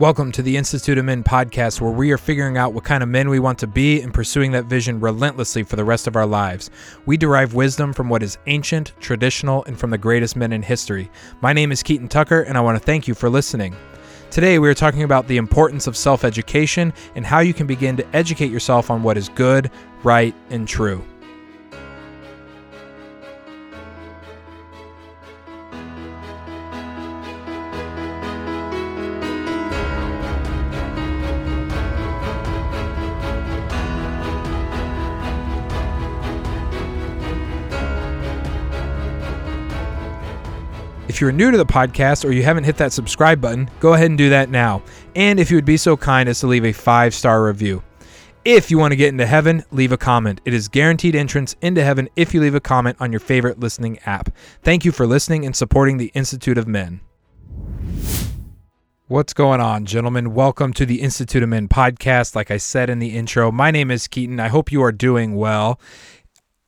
[0.00, 3.10] Welcome to the Institute of Men podcast, where we are figuring out what kind of
[3.10, 6.24] men we want to be and pursuing that vision relentlessly for the rest of our
[6.24, 6.70] lives.
[7.04, 11.10] We derive wisdom from what is ancient, traditional, and from the greatest men in history.
[11.42, 13.76] My name is Keaton Tucker, and I want to thank you for listening.
[14.30, 17.98] Today, we are talking about the importance of self education and how you can begin
[17.98, 19.70] to educate yourself on what is good,
[20.02, 21.04] right, and true.
[41.20, 44.06] If you're new to the podcast or you haven't hit that subscribe button, go ahead
[44.06, 44.82] and do that now.
[45.14, 47.82] And if you would be so kind as to leave a five star review.
[48.46, 50.40] If you want to get into heaven, leave a comment.
[50.46, 53.98] It is guaranteed entrance into heaven if you leave a comment on your favorite listening
[54.06, 54.34] app.
[54.62, 57.02] Thank you for listening and supporting the Institute of Men.
[59.08, 60.32] What's going on, gentlemen?
[60.32, 62.34] Welcome to the Institute of Men podcast.
[62.34, 64.40] Like I said in the intro, my name is Keaton.
[64.40, 65.78] I hope you are doing well.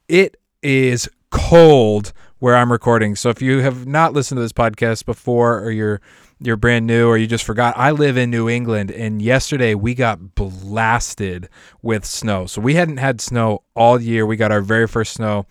[0.09, 2.13] It is cold
[2.43, 3.15] where I'm recording.
[3.15, 6.01] So if you have not listened to this podcast before or you're
[6.41, 9.95] you're brand new or you just forgot, I live in New England and yesterday we
[9.95, 11.49] got blasted
[11.83, 12.47] with snow.
[12.47, 14.27] So we hadn't had snow all year.
[14.27, 15.47] We got our very first snow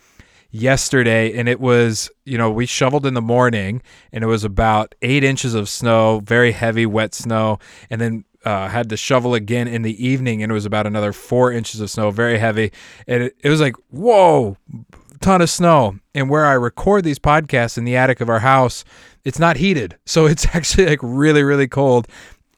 [0.50, 3.82] yesterday and it was, you know, we shoveled in the morning
[4.12, 7.58] and it was about 8 inches of snow, very heavy wet snow,
[7.90, 11.14] and then uh, had to shovel again in the evening and it was about another
[11.14, 12.74] four inches of snow, very heavy.
[13.08, 14.58] And it, it was like, whoa,
[15.22, 15.98] ton of snow.
[16.14, 18.84] And where I record these podcasts in the attic of our house,
[19.24, 19.98] it's not heated.
[20.06, 22.08] So it's actually like really, really cold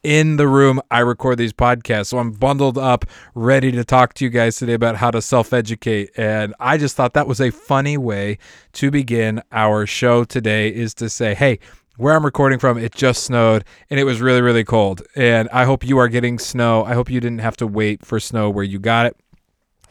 [0.02, 2.08] in the room I record these podcasts.
[2.08, 3.06] So I'm bundled up,
[3.36, 6.10] ready to talk to you guys today about how to self educate.
[6.18, 8.40] And I just thought that was a funny way
[8.74, 11.60] to begin our show today is to say, hey,
[11.98, 15.04] where I'm recording from, it just snowed and it was really, really cold.
[15.16, 16.84] And I hope you are getting snow.
[16.84, 19.16] I hope you didn't have to wait for snow where you got it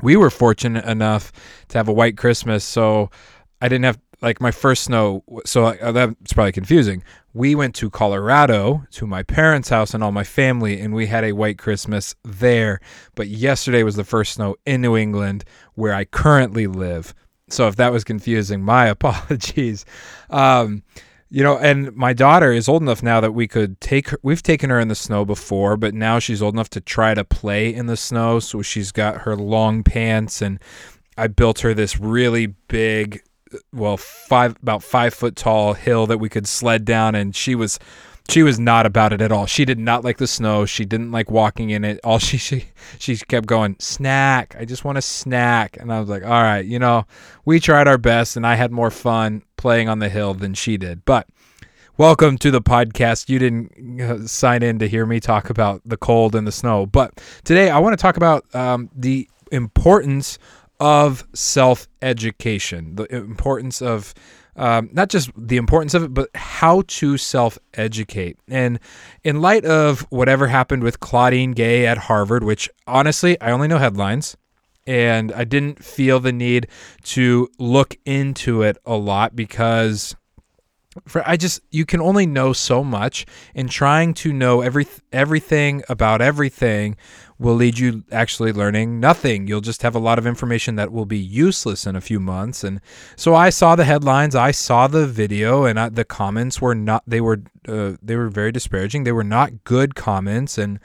[0.00, 1.32] we were fortunate enough
[1.68, 3.10] to have a white Christmas, so
[3.60, 5.24] I didn't have like my first snow.
[5.44, 7.02] So uh, that's probably confusing.
[7.34, 11.24] We went to Colorado to my parents' house and all my family, and we had
[11.24, 12.80] a white Christmas there.
[13.14, 15.44] But yesterday was the first snow in New England,
[15.74, 17.14] where I currently live.
[17.50, 19.84] So if that was confusing, my apologies.
[20.30, 20.82] Um,
[21.32, 24.18] you know, and my daughter is old enough now that we could take her.
[24.22, 27.24] We've taken her in the snow before, but now she's old enough to try to
[27.24, 28.38] play in the snow.
[28.38, 30.60] So she's got her long pants, and
[31.16, 36.18] I built her this really big, uh, well, five about five foot tall hill that
[36.18, 37.78] we could sled down, and she was
[38.28, 39.46] she was not about it at all.
[39.46, 40.64] She did not like the snow.
[40.64, 42.00] She didn't like walking in it.
[42.04, 42.66] All she she
[42.98, 44.56] she kept going, "Snack.
[44.58, 47.06] I just want a snack." And I was like, "All right, you know,
[47.44, 50.76] we tried our best and I had more fun playing on the hill than she
[50.76, 51.28] did." But
[51.96, 53.28] welcome to the podcast.
[53.28, 56.86] You didn't uh, sign in to hear me talk about the cold and the snow,
[56.86, 60.38] but today I want to talk about um, the importance
[60.80, 64.14] of self education, the importance of
[64.56, 68.38] um, not just the importance of it, but how to self educate.
[68.48, 68.78] And
[69.24, 73.78] in light of whatever happened with Claudine Gay at Harvard, which honestly, I only know
[73.78, 74.36] headlines,
[74.86, 76.66] and I didn't feel the need
[77.04, 80.14] to look into it a lot because
[81.06, 83.24] for I just you can only know so much
[83.54, 86.96] and trying to know every everything about everything
[87.42, 89.46] will lead you actually learning nothing.
[89.46, 92.62] You'll just have a lot of information that will be useless in a few months.
[92.62, 92.80] And
[93.16, 97.02] so I saw the headlines, I saw the video, and I, the comments were not.
[97.06, 99.04] They were uh, they were very disparaging.
[99.04, 100.56] They were not good comments.
[100.56, 100.78] And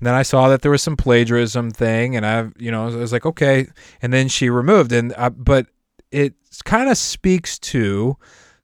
[0.00, 3.12] then I saw that there was some plagiarism thing, and I you know I was
[3.12, 3.68] like okay.
[4.02, 5.66] And then she removed, and I, uh, but
[6.10, 6.34] it
[6.64, 8.16] kind of speaks to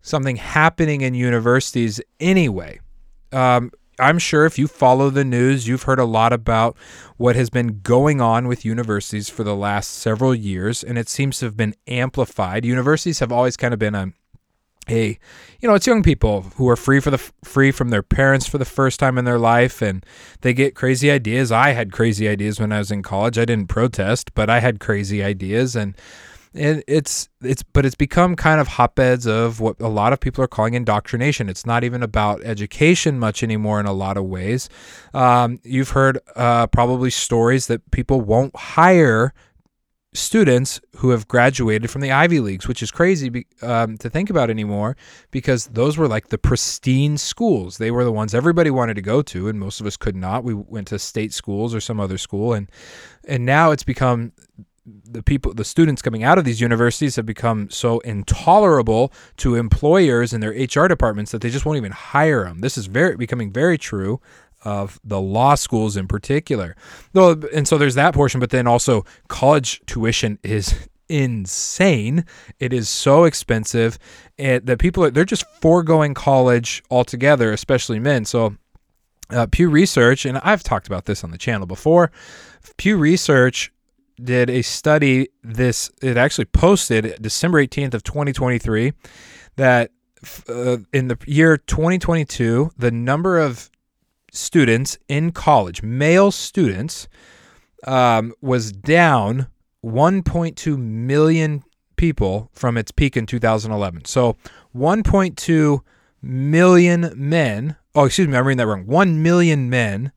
[0.02, 2.80] something happening in universities anyway.
[3.32, 6.76] Um, I'm sure if you follow the news, you've heard a lot about
[7.16, 11.38] what has been going on with universities for the last several years, and it seems
[11.38, 12.64] to have been amplified.
[12.64, 14.12] Universities have always kind of been a
[14.88, 15.18] a
[15.60, 18.58] you know it's young people who are free for the free from their parents for
[18.58, 20.06] the first time in their life and
[20.42, 23.68] they get crazy ideas i had crazy ideas when i was in college i didn't
[23.68, 25.96] protest but i had crazy ideas and
[26.58, 30.42] and it's it's but it's become kind of hotbeds of what a lot of people
[30.42, 31.48] are calling indoctrination.
[31.48, 34.68] It's not even about education much anymore in a lot of ways.
[35.14, 39.32] Um, you've heard uh, probably stories that people won't hire
[40.16, 44.50] students who have graduated from the Ivy Leagues, which is crazy um, to think about
[44.50, 44.96] anymore
[45.30, 47.78] because those were like the pristine schools.
[47.78, 50.44] They were the ones everybody wanted to go to, and most of us could not.
[50.44, 52.70] We went to state schools or some other school, and
[53.28, 54.32] and now it's become
[54.86, 60.32] the people the students coming out of these universities have become so intolerable to employers
[60.32, 62.60] and their HR departments that they just won't even hire them.
[62.60, 64.20] This is very becoming very true.
[64.64, 66.74] of the law schools in particular.
[67.12, 70.74] Though, and so there's that portion, but then also college tuition is
[71.08, 72.24] insane.
[72.58, 73.98] It is so expensive
[74.38, 78.24] and that people are they're just foregoing college altogether, especially men.
[78.24, 78.56] So
[79.30, 82.10] uh, Pew Research, and I've talked about this on the channel before.
[82.76, 83.72] Pew Research
[84.22, 85.28] did a study.
[85.42, 88.92] This it actually posted December eighteenth of twenty twenty three
[89.56, 89.90] that
[90.48, 93.70] uh, in the year 2022, the number of
[94.32, 97.08] students in college, male students,
[97.86, 99.46] um, was down
[99.84, 101.62] 1.2 million
[101.96, 104.04] people from its peak in 2011.
[104.04, 104.36] So
[104.74, 105.80] 1.2
[106.22, 107.76] million men.
[107.94, 108.86] Oh, excuse me, I'm reading that wrong.
[108.86, 110.12] 1 million men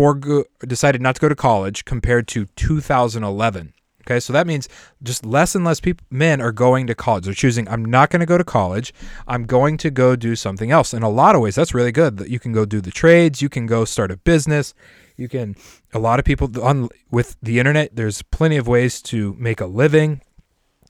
[0.00, 3.74] for decided not to go to college compared to 2011.
[4.00, 4.66] Okay, so that means
[5.02, 7.26] just less and less people, men are going to college.
[7.26, 8.94] They're choosing, I'm not going to go to college.
[9.28, 10.94] I'm going to go do something else.
[10.94, 12.16] In a lot of ways, that's really good.
[12.16, 14.72] That you can go do the trades, you can go start a business,
[15.18, 15.54] you can.
[15.92, 19.66] A lot of people on with the internet, there's plenty of ways to make a
[19.66, 20.22] living,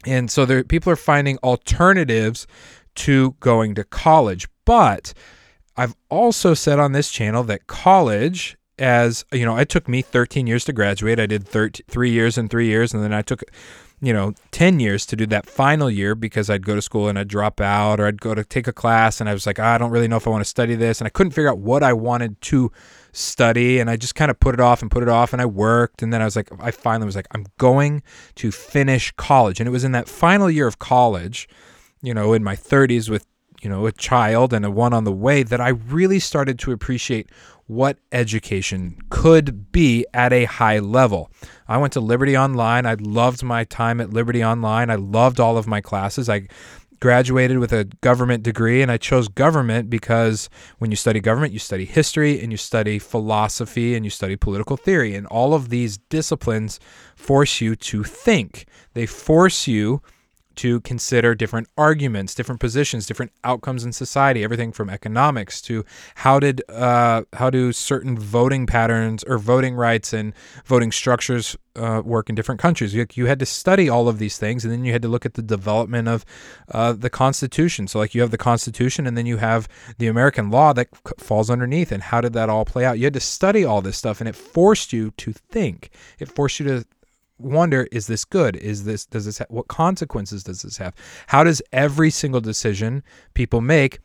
[0.07, 2.47] and so there people are finding alternatives
[2.95, 4.47] to going to college.
[4.65, 5.15] But
[5.77, 10.47] I've also said on this channel that college as you know, it took me 13
[10.47, 11.21] years to graduate.
[11.21, 13.43] I did 13, three years and three years, and then I took,
[14.01, 17.19] you know, 10 years to do that final year because I'd go to school and
[17.19, 19.75] I'd drop out or I'd go to take a class and I was like, ah,
[19.75, 20.99] I don't really know if I want to study this.
[20.99, 22.73] And I couldn't figure out what I wanted to
[23.13, 23.79] study.
[23.79, 26.03] And I just kind of put it off and put it off and I worked.
[26.03, 28.03] And then I was like, I finally was like, I'm going
[28.37, 29.61] to finish college.
[29.61, 31.47] And it was in that final year of college,
[32.01, 33.27] you know, in my 30s with
[33.63, 36.73] you know, a child and a one on the way that I really started to
[36.73, 37.29] appreciate
[37.71, 41.31] what education could be at a high level.
[41.69, 42.85] I went to Liberty Online.
[42.85, 44.91] I loved my time at Liberty Online.
[44.91, 46.29] I loved all of my classes.
[46.29, 46.49] I
[46.99, 51.61] graduated with a government degree and I chose government because when you study government, you
[51.61, 55.15] study history and you study philosophy and you study political theory.
[55.15, 56.81] And all of these disciplines
[57.15, 60.03] force you to think, they force you
[60.61, 64.45] to consider different arguments, different positions, different outcomes in society.
[64.45, 65.87] Everything from economics to
[66.17, 70.35] how did uh, how do certain voting patterns or voting rights and
[70.67, 72.93] voting structures uh, work in different countries.
[72.93, 75.25] You, you, had to study all of these things, and then you had to look
[75.25, 76.27] at the development of
[76.71, 77.89] uh, the Constitution.
[77.89, 79.67] So, like, you have the Constitution, and then you have
[79.97, 82.99] the American law that falls underneath, and how did that all play out?
[82.99, 85.91] You had to study all this stuff, and it forced you to think.
[86.19, 86.85] It forced you to
[87.41, 88.57] wonder is this good?
[88.57, 90.95] Is this does this ha- what consequences does this have?
[91.29, 93.03] How does every single decision
[93.35, 94.01] people make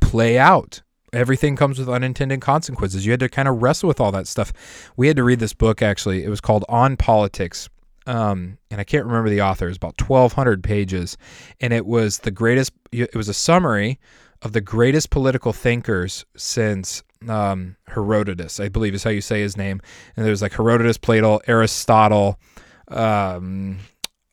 [0.00, 0.82] play out?
[1.12, 3.06] Everything comes with unintended consequences.
[3.06, 4.52] You had to kind of wrestle with all that stuff.
[4.96, 6.24] We had to read this book actually.
[6.24, 7.68] It was called on politics
[8.06, 9.66] um, and i can't remember the author.
[9.66, 11.16] It was about 1200 pages
[11.60, 13.98] and it was the greatest it was a summary
[14.42, 19.56] of the greatest political thinkers since um, Herodotus, I believe is how you say his
[19.56, 19.80] name.
[20.16, 22.38] And there's like Herodotus, Plato, Aristotle,
[22.88, 23.78] um,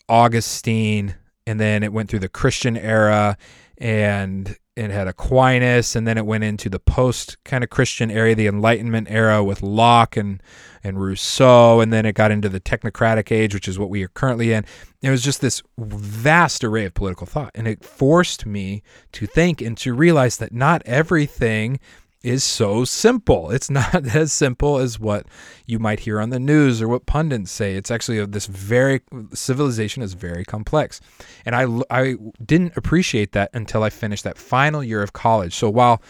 [0.10, 1.16] Augustine,
[1.46, 3.38] and then it went through the Christian era
[3.78, 8.34] and it had Aquinas, and then it went into the post kind of Christian era,
[8.34, 10.42] the Enlightenment era with Locke and
[10.86, 14.10] and Rousseau, and then it got into the technocratic age, which is what we are
[14.10, 14.66] currently in.
[15.02, 18.84] It was just this vast array of political thought, and it forced me
[19.14, 21.80] to think and to realize that not everything
[22.24, 23.52] is so simple.
[23.52, 25.28] It's not as simple as what
[25.66, 27.76] you might hear on the news or what pundits say.
[27.76, 29.02] It's actually uh, this very
[29.34, 31.02] civilization is very complex.
[31.46, 35.54] And I I didn't appreciate that until I finished that final year of college.
[35.54, 36.02] So while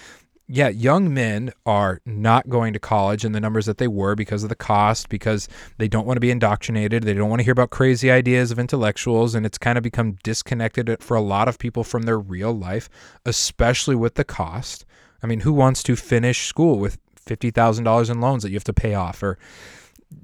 [0.47, 4.43] yeah, young men are not going to college in the numbers that they were because
[4.43, 7.03] of the cost, because they don't want to be indoctrinated.
[7.03, 9.35] They don't want to hear about crazy ideas of intellectuals.
[9.35, 12.51] And it's kind of become disconnected uh, for a lot of people from their real
[12.51, 12.89] life,
[13.25, 14.85] especially with the cost.
[15.23, 18.55] I mean, who wants to finish school with fifty thousand dollars in loans that you
[18.55, 19.39] have to pay off, or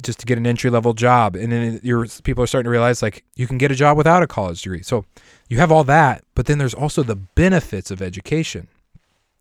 [0.03, 1.35] just to get an entry level job?
[1.35, 4.21] And then your people are starting to realize like you can get a job without
[4.21, 4.83] a college degree.
[4.83, 5.05] So
[5.47, 8.67] you have all that, but then there's also the benefits of education.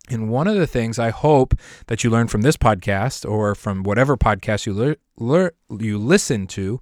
[0.09, 1.53] And one of the things I hope
[1.85, 4.95] that you learn from this podcast or from whatever podcast you
[5.79, 6.81] you listen to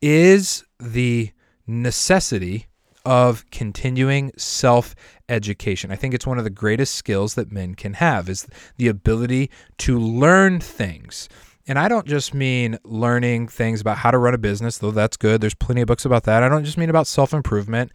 [0.00, 1.32] is the
[1.66, 2.66] necessity
[3.04, 4.94] of continuing self
[5.28, 5.90] education.
[5.90, 9.50] I think it's one of the greatest skills that men can have is the ability
[9.78, 11.28] to learn things.
[11.66, 15.16] And I don't just mean learning things about how to run a business, though that's
[15.16, 15.40] good.
[15.40, 16.42] There's plenty of books about that.
[16.42, 17.92] I don't just mean about self-improvement.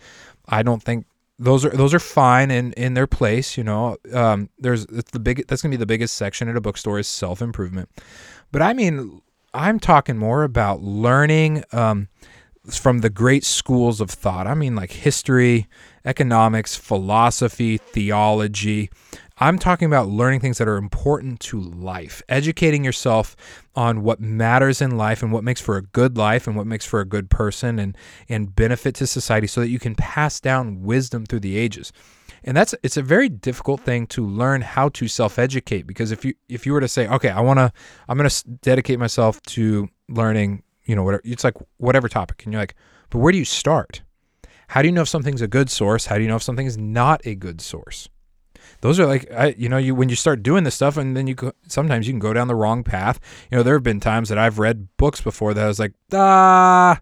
[0.48, 1.06] I don't think
[1.40, 3.98] those are those are fine in in their place, you know.
[4.14, 6.98] Um, there's it's the big that's going to be the biggest section at a bookstore
[6.98, 7.90] is self-improvement.
[8.52, 9.22] But I mean
[9.54, 12.08] I'm talking more about learning um,
[12.76, 14.48] from the great schools of thought.
[14.48, 15.68] I mean, like history,
[16.06, 18.90] economics, philosophy, theology.
[19.40, 23.36] I'm talking about learning things that are important to life, educating yourself
[23.76, 26.86] on what matters in life and what makes for a good life and what makes
[26.86, 27.96] for a good person and
[28.28, 31.94] and benefit to society so that you can pass down wisdom through the ages.
[32.44, 36.34] And that's it's a very difficult thing to learn how to self-educate because if you
[36.50, 37.72] if you were to say, "Okay, I want to
[38.08, 42.53] I'm going to dedicate myself to learning, you know, whatever it's like whatever topic." And
[42.53, 42.75] you're like,
[43.12, 44.01] "But where do you start?"
[44.70, 46.08] How do you know if something's a good source?
[46.08, 48.10] How do you know if something is not a good source?
[48.82, 51.27] those are like I, you know you when you start doing this stuff and then
[51.27, 54.00] you go, sometimes you can go down the wrong path you know there have been
[54.00, 57.00] times that i've read books before that i was like ah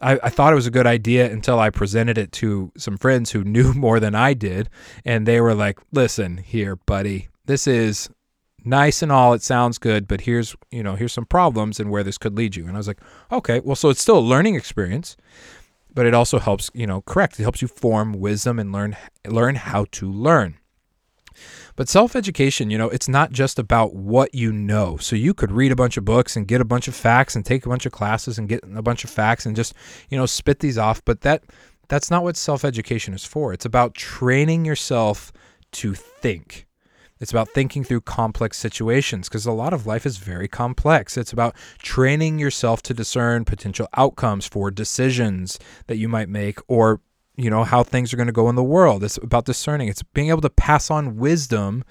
[0.00, 3.30] I, I thought it was a good idea until i presented it to some friends
[3.30, 4.68] who knew more than i did
[5.04, 8.08] and they were like listen here buddy this is
[8.64, 12.02] nice and all it sounds good but here's you know here's some problems and where
[12.02, 14.54] this could lead you and i was like okay well so it's still a learning
[14.54, 15.16] experience
[15.92, 19.54] but it also helps you know correct it helps you form wisdom and learn learn
[19.54, 20.56] how to learn
[21.76, 24.96] but self education, you know, it's not just about what you know.
[24.98, 27.44] So you could read a bunch of books and get a bunch of facts and
[27.44, 29.74] take a bunch of classes and get a bunch of facts and just,
[30.08, 31.04] you know, spit these off.
[31.04, 31.44] But that
[31.88, 33.52] that's not what self education is for.
[33.52, 35.32] It's about training yourself
[35.72, 36.66] to think.
[37.20, 41.16] It's about thinking through complex situations because a lot of life is very complex.
[41.16, 47.00] It's about training yourself to discern potential outcomes for decisions that you might make or
[47.36, 49.02] you know how things are going to go in the world.
[49.02, 49.88] It's about discerning.
[49.88, 51.84] It's being able to pass on wisdom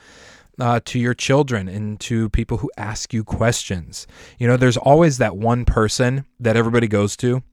[0.60, 4.08] uh, to your children and to people who ask you questions.
[4.40, 7.44] You know there's always that one person that everybody goes to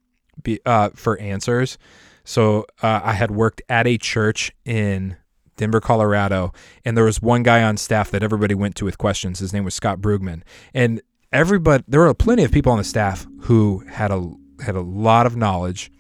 [0.42, 1.78] be, uh, for answers.
[2.24, 5.16] So uh, i had worked at a church in
[5.60, 6.52] denver colorado
[6.84, 9.64] and there was one guy on staff that everybody went to with questions his name
[9.64, 10.42] was scott brugman
[10.74, 11.00] and
[11.32, 14.32] everybody there were plenty of people on the staff who had a
[14.64, 15.90] had a lot of knowledge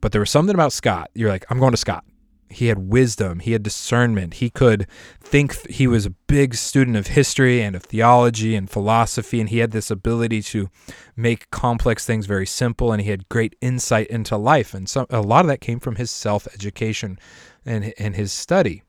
[0.00, 1.10] but there was something about Scott.
[1.14, 2.04] You're like, I'm going to Scott.
[2.48, 4.34] He had wisdom, he had discernment.
[4.34, 4.86] He could
[5.20, 9.58] think, he was a big student of history and of theology and philosophy, and he
[9.58, 10.70] had this ability to
[11.16, 14.74] make complex things very simple, and he had great insight into life.
[14.74, 17.18] And so a lot of that came from his self education
[17.66, 18.82] and, and his study.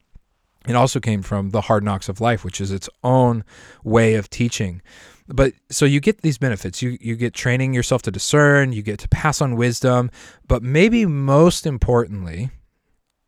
[0.68, 3.44] It also came from the hard knocks of life, which is its own
[3.84, 4.82] way of teaching.
[5.28, 6.82] But so you get these benefits.
[6.82, 8.72] You you get training yourself to discern.
[8.72, 10.10] You get to pass on wisdom.
[10.48, 12.50] But maybe most importantly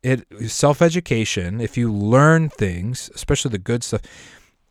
[0.02, 4.00] it self-education if you learn things especially the good stuff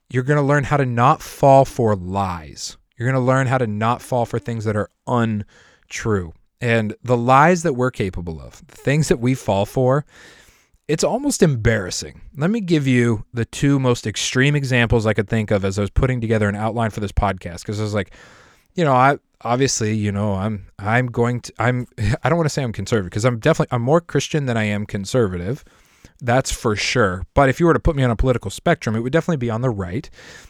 [0.09, 2.77] you're going to learn how to not fall for lies.
[2.97, 6.33] You're going to learn how to not fall for things that are untrue.
[6.59, 10.05] And the lies that we're capable of the things that we fall for
[10.89, 12.19] it's almost embarrassing.
[12.35, 15.81] Let me give you the two most extreme examples I could think of as I
[15.81, 18.11] was putting together an outline for this podcast because I was like,
[18.73, 21.85] you know, I obviously, you know, I'm I'm going to I'm
[22.23, 24.63] I don't want to say I'm conservative because I'm definitely I'm more Christian than I
[24.63, 25.63] am conservative.
[26.21, 27.23] That's for sure.
[27.35, 29.51] But if you were to put me on a political spectrum, it would definitely be
[29.51, 30.09] on the right.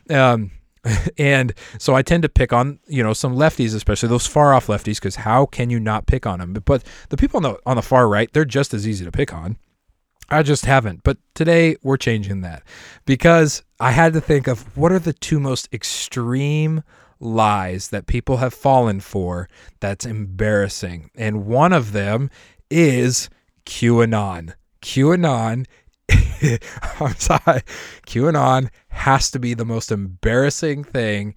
[0.10, 0.52] Um,
[1.18, 4.68] and so I tend to pick on you know some lefties, especially those far off
[4.68, 6.54] lefties, because how can you not pick on them?
[6.54, 9.34] But the people on the on the far right, they're just as easy to pick
[9.34, 9.58] on.
[10.32, 11.04] I just haven't.
[11.04, 12.64] But today we're changing that
[13.06, 16.84] because I had to think of what are the two most extreme
[17.20, 21.10] lies that people have fallen for that's embarrassing.
[21.16, 22.30] And one of them
[22.70, 23.30] is
[23.66, 24.54] QAnon.
[24.82, 25.66] QAnon
[27.00, 27.62] I'm sorry.
[28.08, 31.36] QAnon has to be the most embarrassing thing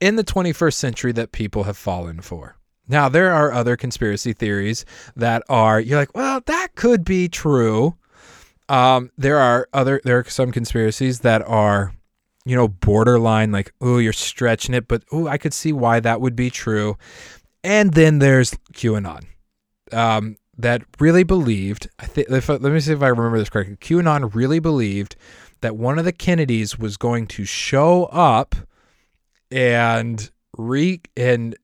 [0.00, 2.56] in the 21st century that people have fallen for.
[2.88, 4.84] Now, there are other conspiracy theories
[5.16, 7.96] that are, you're like, well, that could be true.
[8.72, 11.92] Um, there are other there are some conspiracies that are,
[12.46, 16.22] you know, borderline like, oh, you're stretching it, but oh, I could see why that
[16.22, 16.96] would be true.
[17.62, 19.26] And then there's QAnon,
[19.92, 21.90] um, that really believed.
[21.98, 22.30] I think.
[22.30, 23.76] Let me see if I remember this correctly.
[23.76, 25.16] QAnon really believed
[25.60, 28.56] that one of the Kennedys was going to show up
[29.50, 31.54] and re and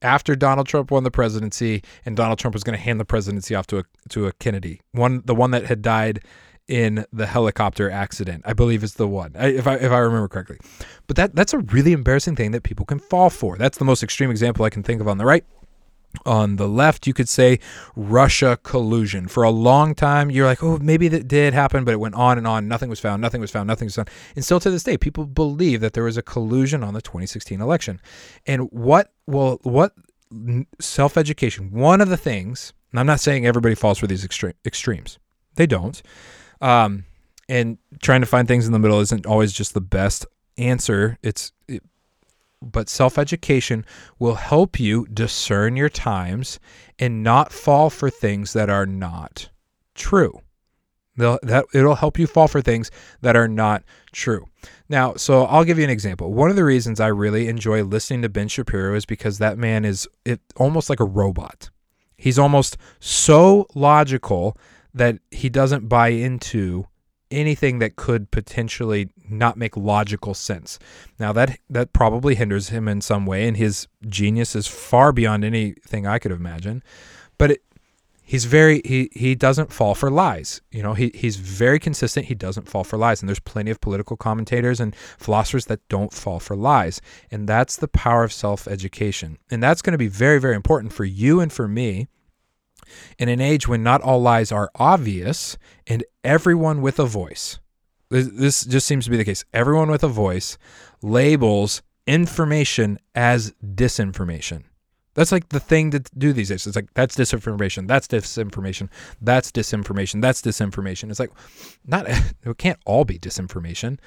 [0.00, 3.54] after Donald Trump won the presidency, and Donald Trump was going to hand the presidency
[3.54, 6.22] off to a to a Kennedy, one the one that had died
[6.68, 8.42] in the helicopter accident.
[8.44, 10.58] I believe it's the one, if I if I remember correctly.
[11.06, 13.56] But that that's a really embarrassing thing that people can fall for.
[13.56, 15.44] That's the most extreme example I can think of on the right.
[16.24, 17.58] On the left, you could say
[17.94, 19.28] Russia collusion.
[19.28, 22.38] For a long time, you're like, oh, maybe that did happen, but it went on
[22.38, 22.68] and on.
[22.68, 23.20] Nothing was found.
[23.20, 23.66] Nothing was found.
[23.66, 24.08] Nothing was found.
[24.34, 27.60] And still to this day, people believe that there was a collusion on the 2016
[27.60, 28.00] election.
[28.46, 29.92] And what well, what
[30.80, 31.70] self education?
[31.70, 32.72] One of the things.
[32.92, 35.18] And I'm not saying everybody falls for these extreme extremes.
[35.56, 36.00] They don't.
[36.60, 37.04] Um,
[37.48, 40.26] and trying to find things in the middle isn't always just the best
[40.58, 41.18] answer.
[41.22, 41.82] It's it,
[42.62, 43.84] but self education
[44.18, 46.58] will help you discern your times
[46.98, 49.50] and not fall for things that are not
[49.94, 50.40] true.
[51.16, 52.90] They'll, that it'll help you fall for things
[53.22, 53.82] that are not
[54.12, 54.46] true.
[54.88, 56.32] Now, so I'll give you an example.
[56.32, 59.84] One of the reasons I really enjoy listening to Ben Shapiro is because that man
[59.84, 61.70] is it almost like a robot.
[62.18, 64.56] He's almost so logical
[64.96, 66.86] that he doesn't buy into
[67.30, 70.78] anything that could potentially not make logical sense.
[71.18, 75.44] Now that that probably hinders him in some way and his genius is far beyond
[75.44, 76.82] anything I could imagine.
[77.36, 77.62] But it,
[78.22, 80.62] he's very he he doesn't fall for lies.
[80.70, 82.26] You know, he he's very consistent.
[82.26, 83.20] He doesn't fall for lies.
[83.20, 87.02] And there's plenty of political commentators and philosophers that don't fall for lies.
[87.30, 89.38] And that's the power of self-education.
[89.50, 92.08] And that's going to be very very important for you and for me
[93.18, 97.58] in an age when not all lies are obvious and everyone with a voice.
[98.08, 99.44] This, just seems to be the case.
[99.52, 100.58] Everyone with a voice
[101.02, 104.62] labels information as disinformation.
[105.14, 106.66] That's like the thing to do these days.
[106.66, 107.88] It's like that's disinformation.
[107.88, 108.90] That's disinformation.
[109.20, 110.20] That's disinformation.
[110.20, 111.10] That's disinformation.
[111.10, 111.32] It's like
[111.86, 113.98] not it can't all be disinformation.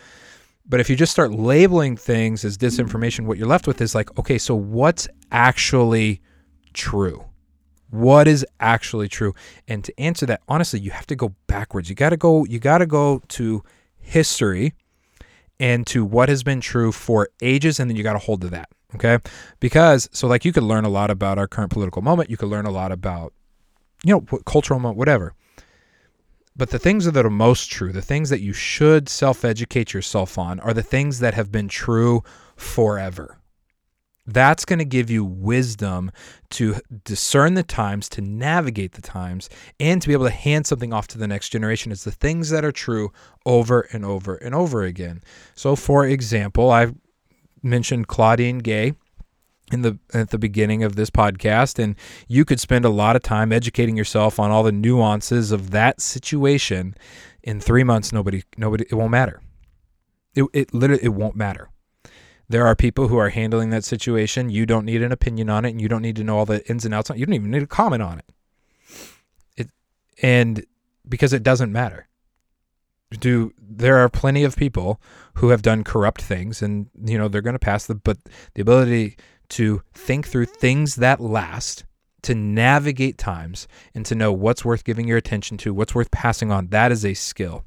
[0.67, 4.17] But if you just start labeling things as disinformation, what you're left with is like,
[4.19, 6.21] okay, so what's actually
[6.74, 7.25] true?
[7.89, 9.34] What is actually true?
[9.67, 11.89] And to answer that, honestly, you have to go backwards.
[11.89, 13.63] You got to go you got to go to
[14.00, 14.74] history
[15.60, 18.50] and to what has been true for ages and then you got to hold to
[18.50, 18.69] that.
[18.96, 19.19] Okay.
[19.60, 22.29] Because, so like you could learn a lot about our current political moment.
[22.29, 23.34] You could learn a lot about,
[24.03, 25.34] you know, cultural moment, whatever.
[26.55, 30.38] But the things that are most true, the things that you should self educate yourself
[30.38, 32.24] on, are the things that have been true
[32.55, 33.38] forever.
[34.33, 36.12] That's going to give you wisdom
[36.51, 40.93] to discern the times, to navigate the times, and to be able to hand something
[40.93, 41.91] off to the next generation.
[41.91, 43.12] It's the things that are true
[43.45, 45.24] over and over and over again.
[45.55, 46.93] So, for example, I've
[47.63, 48.93] mentioned Claudine Gay
[49.71, 51.95] in the at the beginning of this podcast and
[52.27, 56.01] you could spend a lot of time educating yourself on all the nuances of that
[56.01, 56.95] situation
[57.43, 59.41] in 3 months nobody nobody it won't matter
[60.33, 61.69] it, it literally it won't matter
[62.50, 64.50] there are people who are handling that situation.
[64.50, 66.67] You don't need an opinion on it and you don't need to know all the
[66.69, 67.19] ins and outs on it.
[67.19, 68.26] You don't even need to comment on it.
[69.56, 69.69] It
[70.21, 70.65] and
[71.08, 72.08] because it doesn't matter.
[73.12, 75.00] Do there are plenty of people
[75.36, 78.17] who have done corrupt things and you know they're going to pass the but
[78.56, 79.17] the ability
[79.50, 81.86] to think through things that last
[82.21, 86.52] to navigate times and to know what's worth giving your attention to what's worth passing
[86.52, 87.63] on that is a skill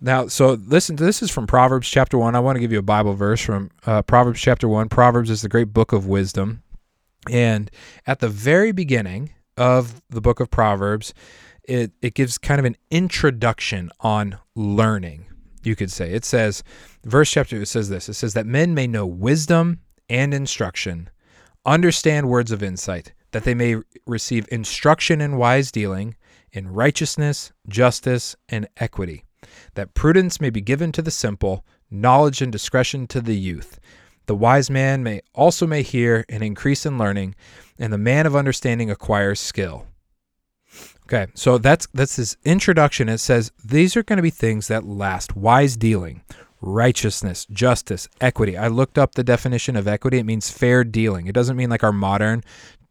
[0.00, 2.82] now so listen this is from proverbs chapter 1 i want to give you a
[2.82, 6.62] bible verse from uh, proverbs chapter 1 proverbs is the great book of wisdom.
[7.30, 7.70] And
[8.06, 11.12] at the very beginning of the book of proverbs
[11.64, 15.26] it, it gives kind of an introduction on learning,
[15.62, 16.12] you could say.
[16.12, 16.62] It says,
[17.04, 18.08] verse chapter, it says this.
[18.08, 21.10] It says that men may know wisdom and instruction,
[21.64, 26.14] understand words of insight, that they may receive instruction in wise dealing,
[26.52, 29.24] in righteousness, justice, and equity,
[29.74, 33.78] that prudence may be given to the simple, knowledge and discretion to the youth.
[34.26, 37.36] The wise man may also may hear and increase in learning,
[37.78, 39.86] and the man of understanding acquires skill.
[41.04, 43.08] Okay, so that's that's his introduction.
[43.08, 46.22] It says these are going to be things that last: wise dealing,
[46.60, 48.56] righteousness, justice, equity.
[48.56, 50.18] I looked up the definition of equity.
[50.18, 51.28] It means fair dealing.
[51.28, 52.42] It doesn't mean like our modern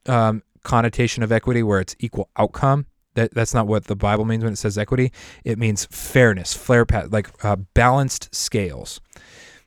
[0.05, 2.85] um, connotation of equity, where it's equal outcome.
[3.15, 5.11] That that's not what the Bible means when it says equity.
[5.43, 9.01] It means fairness, fair, like uh, balanced scales.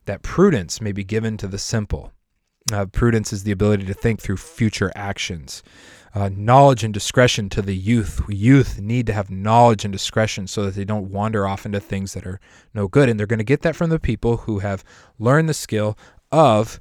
[0.06, 2.12] That prudence may be given to the simple.
[2.72, 5.62] Uh, prudence is the ability to think through future actions
[6.14, 8.22] uh, knowledge and discretion to the youth.
[8.28, 12.14] Youth need to have knowledge and discretion so that they don't wander off into things
[12.14, 12.40] that are
[12.74, 13.08] no good.
[13.08, 14.84] And they're going to get that from the people who have
[15.18, 15.98] learned the skill
[16.32, 16.80] of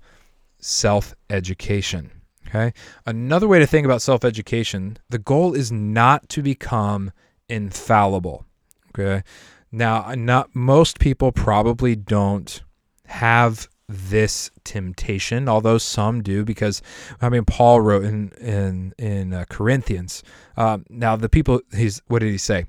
[0.60, 2.12] self education.
[2.48, 2.74] Okay.
[3.06, 7.12] Another way to think about self education the goal is not to become
[7.50, 8.46] infallible.
[8.90, 9.24] Okay.
[9.72, 12.64] Now, not most people probably don't
[13.06, 16.82] have this temptation, although some do, because
[17.22, 20.24] I mean Paul wrote in in in uh, Corinthians.
[20.56, 22.66] Uh, now the people he's what did he say?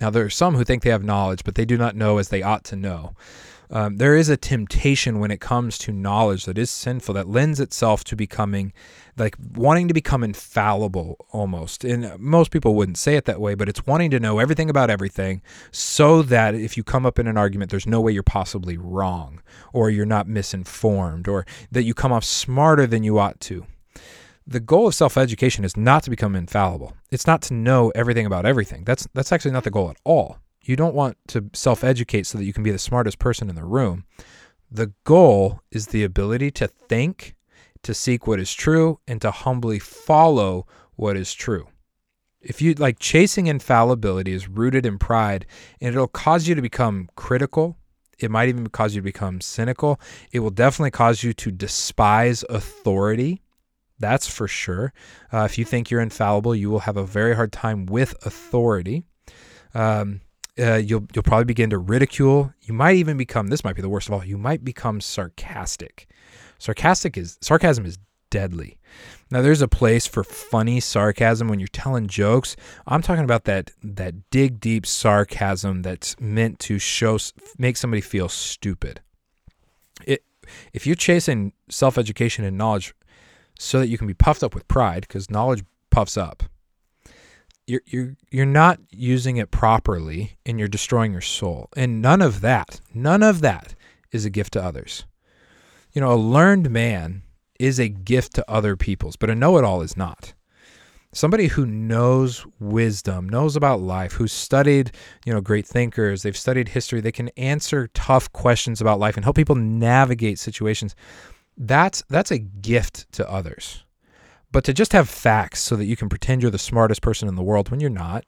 [0.00, 2.28] Now there are some who think they have knowledge, but they do not know as
[2.28, 3.14] they ought to know.
[3.70, 7.60] Um, there is a temptation when it comes to knowledge that is sinful that lends
[7.60, 8.72] itself to becoming
[9.16, 11.84] like wanting to become infallible almost.
[11.84, 14.90] And most people wouldn't say it that way, but it's wanting to know everything about
[14.90, 18.76] everything so that if you come up in an argument, there's no way you're possibly
[18.76, 19.40] wrong
[19.72, 23.66] or you're not misinformed or that you come off smarter than you ought to.
[24.46, 26.94] The goal of self-education is not to become infallible.
[27.12, 28.82] It's not to know everything about everything.
[28.84, 30.38] That's that's actually not the goal at all.
[30.62, 33.56] You don't want to self educate so that you can be the smartest person in
[33.56, 34.04] the room.
[34.70, 37.34] The goal is the ability to think,
[37.82, 41.66] to seek what is true, and to humbly follow what is true.
[42.40, 45.44] If you like chasing infallibility is rooted in pride
[45.80, 47.76] and it'll cause you to become critical.
[48.18, 50.00] It might even cause you to become cynical.
[50.32, 53.42] It will definitely cause you to despise authority.
[53.98, 54.92] That's for sure.
[55.32, 59.04] Uh, if you think you're infallible, you will have a very hard time with authority.
[59.74, 60.20] Um,
[60.60, 62.52] uh, you'll you'll probably begin to ridicule.
[62.62, 63.48] You might even become.
[63.48, 64.24] This might be the worst of all.
[64.24, 66.08] You might become sarcastic.
[66.58, 67.98] Sarcastic is sarcasm is
[68.30, 68.78] deadly.
[69.30, 72.56] Now there's a place for funny sarcasm when you're telling jokes.
[72.86, 77.18] I'm talking about that that dig deep sarcasm that's meant to show
[77.58, 79.00] make somebody feel stupid.
[80.04, 80.24] It
[80.72, 82.94] if you're chasing self-education and knowledge
[83.58, 86.44] so that you can be puffed up with pride because knowledge puffs up.
[87.70, 91.68] You're, you're, you're not using it properly and you're destroying your soul.
[91.76, 93.76] And none of that, none of that
[94.10, 95.04] is a gift to others.
[95.92, 97.22] You know, a learned man
[97.60, 100.34] is a gift to other people's, but a know it all is not.
[101.12, 104.90] Somebody who knows wisdom, knows about life, who's studied,
[105.24, 109.24] you know, great thinkers, they've studied history, they can answer tough questions about life and
[109.24, 110.96] help people navigate situations.
[111.56, 113.84] That's that's a gift to others.
[114.52, 117.36] But to just have facts so that you can pretend you're the smartest person in
[117.36, 118.24] the world when you're not,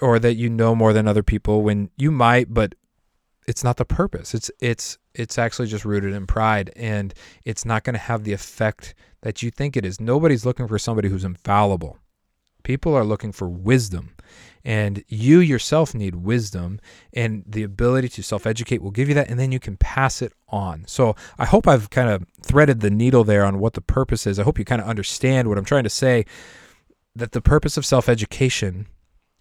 [0.00, 2.74] or that you know more than other people when you might, but
[3.46, 4.34] it's not the purpose.
[4.34, 7.12] It's it's it's actually just rooted in pride and
[7.44, 10.00] it's not going to have the effect that you think it is.
[10.00, 11.98] Nobody's looking for somebody who's infallible.
[12.62, 14.14] People are looking for wisdom.
[14.64, 16.78] And you yourself need wisdom,
[17.12, 20.22] and the ability to self educate will give you that, and then you can pass
[20.22, 20.84] it on.
[20.86, 24.38] So I hope I've kind of threaded the needle there on what the purpose is.
[24.38, 26.26] I hope you kind of understand what I'm trying to say
[27.16, 28.86] that the purpose of self education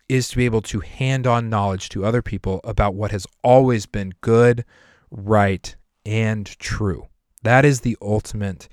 [0.09, 3.85] is to be able to hand on knowledge to other people about what has always
[3.85, 4.65] been good,
[5.09, 7.07] right, and true.
[7.43, 8.67] That is the ultimate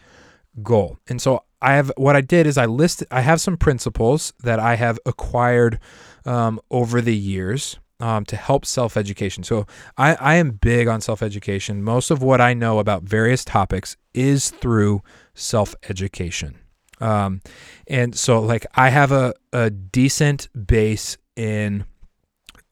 [0.62, 0.98] goal.
[1.08, 4.58] And so I have what I did is I listed I have some principles that
[4.58, 5.80] I have acquired
[6.24, 9.42] um, over the years um, to help self education.
[9.42, 9.66] So
[9.96, 11.82] I, I am big on self education.
[11.82, 15.02] Most of what I know about various topics is through
[15.34, 16.58] self education.
[17.00, 17.40] Um,
[17.86, 21.84] and so like I have a, a decent base in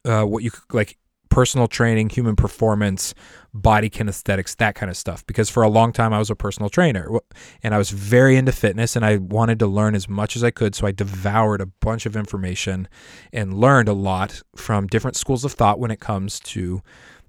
[0.05, 0.97] uh, what you like
[1.29, 3.15] personal training, human performance,
[3.53, 5.27] body kinesthetics, that kind of stuff.
[5.27, 7.09] Because for a long time, I was a personal trainer
[7.63, 10.51] and I was very into fitness and I wanted to learn as much as I
[10.51, 10.75] could.
[10.75, 12.89] So I devoured a bunch of information
[13.33, 16.83] and learned a lot from different schools of thought when it comes to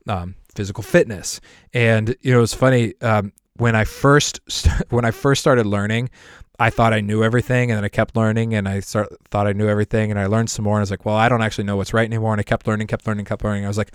[0.07, 1.39] um, physical fitness.
[1.73, 2.93] And, you know, it's funny.
[3.01, 4.39] Um, when I first
[4.89, 6.09] when I first started learning,
[6.59, 9.53] I thought I knew everything, and then I kept learning, and I start, thought I
[9.53, 11.65] knew everything, and I learned some more, and I was like, well, I don't actually
[11.65, 13.65] know what's right anymore, and I kept learning, kept learning, kept learning.
[13.65, 13.91] I was like,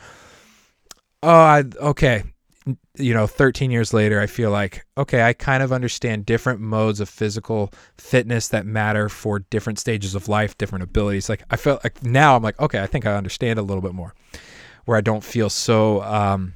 [1.23, 2.23] oh, I, okay,
[2.97, 7.01] you know, 13 years later, I feel like, okay, I kind of understand different modes
[7.01, 11.29] of physical fitness that matter for different stages of life, different abilities.
[11.29, 13.95] Like, I felt like now I'm like, okay, I think I understand a little bit
[13.95, 14.15] more,
[14.85, 16.55] where I don't feel so, um,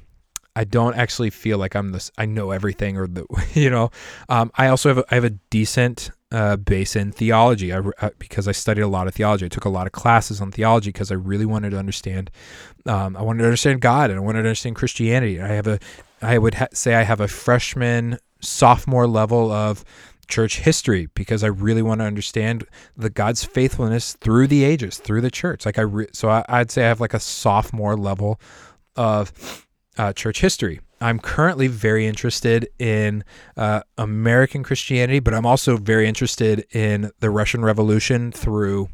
[0.57, 2.11] I don't actually feel like I'm this.
[2.17, 3.91] I know everything, or the you know.
[4.27, 8.09] Um, I also have a, I have a decent uh, base in theology I, uh,
[8.17, 9.45] because I studied a lot of theology.
[9.45, 12.31] I took a lot of classes on theology because I really wanted to understand.
[12.87, 15.39] Um, I wanted to understand God and I wanted to understand Christianity.
[15.39, 15.79] I have a
[16.23, 19.85] I would ha- say I have a freshman sophomore level of
[20.27, 22.65] church history because I really want to understand
[22.97, 25.65] the God's faithfulness through the ages, through the church.
[25.67, 28.41] Like I, re- so I, I'd say I have like a sophomore level
[28.95, 29.66] of
[29.97, 30.79] uh, church history.
[30.99, 33.23] I'm currently very interested in
[33.55, 38.89] uh, American Christianity, but I'm also very interested in the Russian Revolution through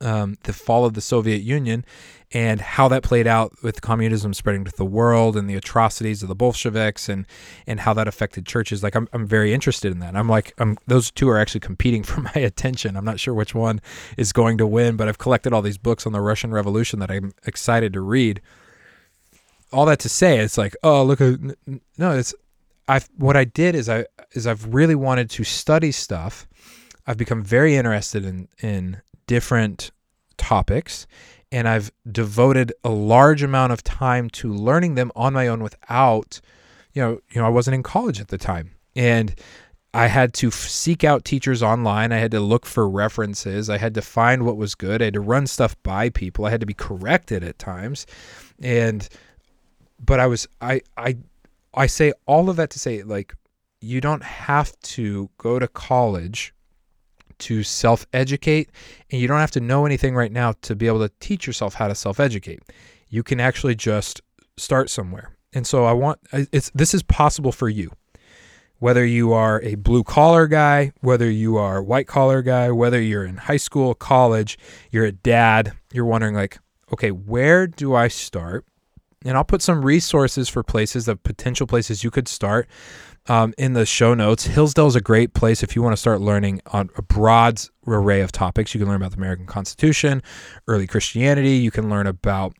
[0.00, 1.84] um, the fall of the Soviet Union
[2.32, 6.28] and how that played out with communism spreading to the world and the atrocities of
[6.28, 7.26] the Bolsheviks and
[7.66, 8.82] and how that affected churches.
[8.82, 10.14] Like I'm I'm very interested in that.
[10.14, 12.96] I'm like I'm those two are actually competing for my attention.
[12.96, 13.80] I'm not sure which one
[14.16, 17.10] is going to win, but I've collected all these books on the Russian Revolution that
[17.10, 18.40] I'm excited to read
[19.72, 22.34] all that to say, it's like, oh, look, uh, at no, it's
[22.86, 23.00] I.
[23.16, 26.46] What I did is I is I've really wanted to study stuff.
[27.06, 29.90] I've become very interested in in different
[30.36, 31.06] topics,
[31.52, 36.40] and I've devoted a large amount of time to learning them on my own without,
[36.92, 39.34] you know, you know, I wasn't in college at the time, and
[39.92, 42.12] I had to seek out teachers online.
[42.12, 43.70] I had to look for references.
[43.70, 45.00] I had to find what was good.
[45.00, 46.44] I had to run stuff by people.
[46.44, 48.06] I had to be corrected at times,
[48.62, 49.08] and
[49.98, 51.18] but I was I I
[51.74, 53.34] I say all of that to say like
[53.80, 56.54] you don't have to go to college
[57.38, 58.70] to self educate
[59.10, 61.74] and you don't have to know anything right now to be able to teach yourself
[61.74, 62.60] how to self educate.
[63.08, 64.20] You can actually just
[64.56, 65.36] start somewhere.
[65.52, 67.92] And so I want it's this is possible for you.
[68.78, 73.24] whether you are a blue collar guy, whether you are white collar guy, whether you're
[73.24, 74.58] in high school, college,
[74.90, 76.58] you're a dad, you're wondering, like,
[76.92, 78.64] okay, where do I start?
[79.24, 82.68] And I'll put some resources for places of potential places you could start
[83.26, 84.46] um, in the show notes.
[84.46, 88.20] Hillsdale is a great place if you want to start learning on a broad array
[88.20, 88.74] of topics.
[88.74, 90.22] You can learn about the American Constitution,
[90.66, 91.56] early Christianity.
[91.56, 92.54] You can learn about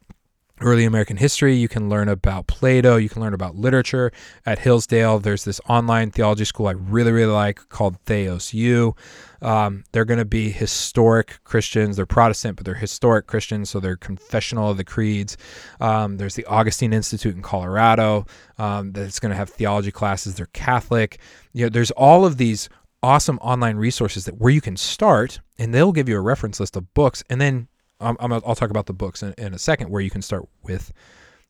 [0.60, 1.54] early American history.
[1.54, 2.96] You can learn about Plato.
[2.96, 4.12] You can learn about literature
[4.46, 5.18] at Hillsdale.
[5.18, 8.94] There's this online theology school I really, really like called Theos U.
[9.40, 11.96] Um, they're going to be historic Christians.
[11.96, 15.36] They're Protestant, but they're historic Christians, so they're confessional of the creeds.
[15.80, 18.26] Um, there's the Augustine Institute in Colorado
[18.58, 20.34] um, that's going to have theology classes.
[20.34, 21.18] They're Catholic.
[21.52, 22.68] You know, there's all of these
[23.02, 26.76] awesome online resources that where you can start, and they'll give you a reference list
[26.76, 27.68] of books, and then
[28.00, 30.92] i will talk about the books in, in, a second where you can start with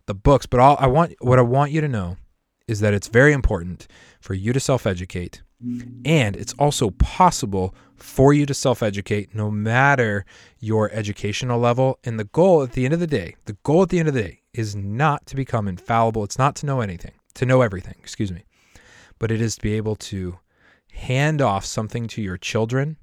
[0.09, 0.47] the books.
[0.47, 2.17] But all, I want what I want you to know
[2.67, 3.87] is that it's very important
[4.21, 6.03] for you to self-educate, mm.
[6.05, 10.25] and it's also possible for you to self-educate no matter
[10.59, 11.99] your educational level.
[12.05, 14.15] And the goal at the end of the day, the goal at the end of
[14.15, 16.25] the day is not to become infallible.
[16.25, 17.95] It's not to know anything, to know everything.
[18.01, 18.45] Excuse me,
[19.19, 20.39] but it is to be able to
[20.93, 22.97] hand off something to your children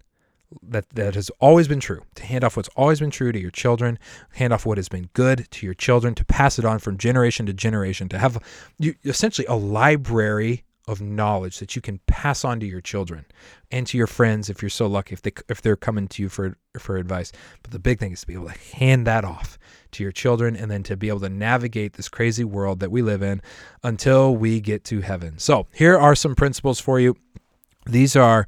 [0.61, 3.51] that that has always been true to hand off what's always been true to your
[3.51, 3.97] children
[4.33, 7.45] hand off what has been good to your children to pass it on from generation
[7.45, 8.41] to generation to have
[8.77, 13.25] you, essentially a library of knowledge that you can pass on to your children
[13.71, 16.29] and to your friends if you're so lucky if they if they're coming to you
[16.29, 17.31] for for advice.
[17.63, 19.57] But the big thing is to be able to hand that off
[19.91, 23.01] to your children and then to be able to navigate this crazy world that we
[23.01, 23.41] live in
[23.83, 25.39] until we get to heaven.
[25.39, 27.15] So here are some principles for you.
[27.87, 28.47] These are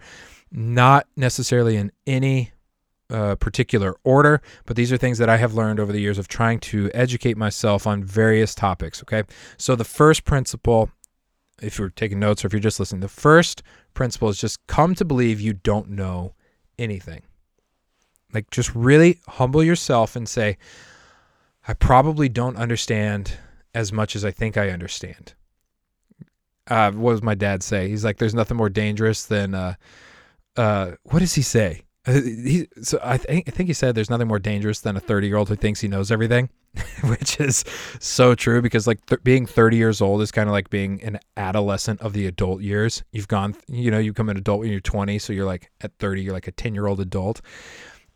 [0.51, 2.51] not necessarily in any
[3.09, 6.27] uh, particular order, but these are things that I have learned over the years of
[6.27, 9.01] trying to educate myself on various topics.
[9.01, 9.23] Okay.
[9.57, 10.91] So the first principle,
[11.61, 14.93] if you're taking notes or if you're just listening, the first principle is just come
[14.95, 16.33] to believe you don't know
[16.77, 17.21] anything.
[18.33, 20.57] Like just really humble yourself and say,
[21.67, 23.37] I probably don't understand
[23.73, 25.33] as much as I think I understand.
[26.67, 27.87] Uh, what does my dad say?
[27.87, 29.75] He's like, there's nothing more dangerous than, uh,
[30.57, 31.83] uh, what does he say?
[32.05, 34.99] Uh, he, so I think I think he said there's nothing more dangerous than a
[34.99, 36.49] 30 year old who thinks he knows everything,
[37.03, 37.65] which is
[37.99, 41.19] so true because like th- being 30 years old is kind of like being an
[41.35, 43.03] adolescent of the adult years.
[43.11, 45.91] You've gone, you know, you become an adult when you're 20, so you're like at
[45.99, 47.41] 30, you're like a 10 year old adult,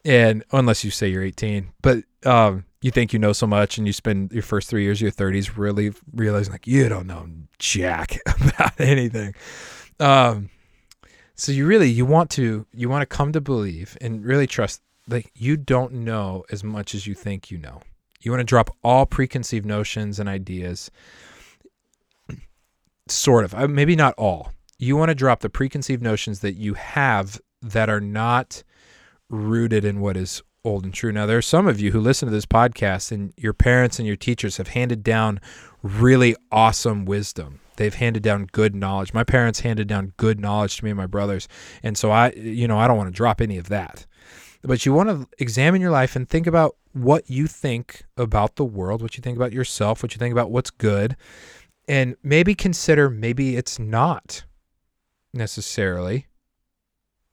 [0.06, 3.86] and unless you say you're 18, but um, you think you know so much, and
[3.86, 7.27] you spend your first three years of your 30s really realizing like you don't know
[7.60, 9.36] jack about anything.
[9.99, 10.49] Um,
[11.41, 14.80] so you really you want to you want to come to believe and really trust
[15.08, 17.82] like you don't know as much as you think you know.
[18.19, 20.91] You want to drop all preconceived notions and ideas.
[23.08, 23.56] Sort of.
[23.56, 24.54] Uh, maybe not all.
[24.77, 28.62] You want to drop the preconceived notions that you have that are not
[29.27, 31.12] rooted in what is old and true.
[31.12, 34.08] Now, there are some of you who listen to this podcast, and your parents and
[34.08, 35.41] your teachers have handed down
[35.82, 39.13] really awesome wisdom they've handed down good knowledge.
[39.13, 41.47] My parents handed down good knowledge to me and my brothers.
[41.81, 44.05] And so I, you know, I don't want to drop any of that.
[44.61, 48.65] But you want to examine your life and think about what you think about the
[48.65, 51.17] world, what you think about yourself, what you think about what's good,
[51.87, 54.43] and maybe consider maybe it's not
[55.33, 56.27] necessarily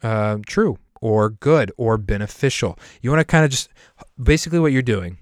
[0.03, 2.79] uh, true or good or beneficial.
[3.03, 3.69] You want to kind of just
[4.21, 5.19] basically what you're doing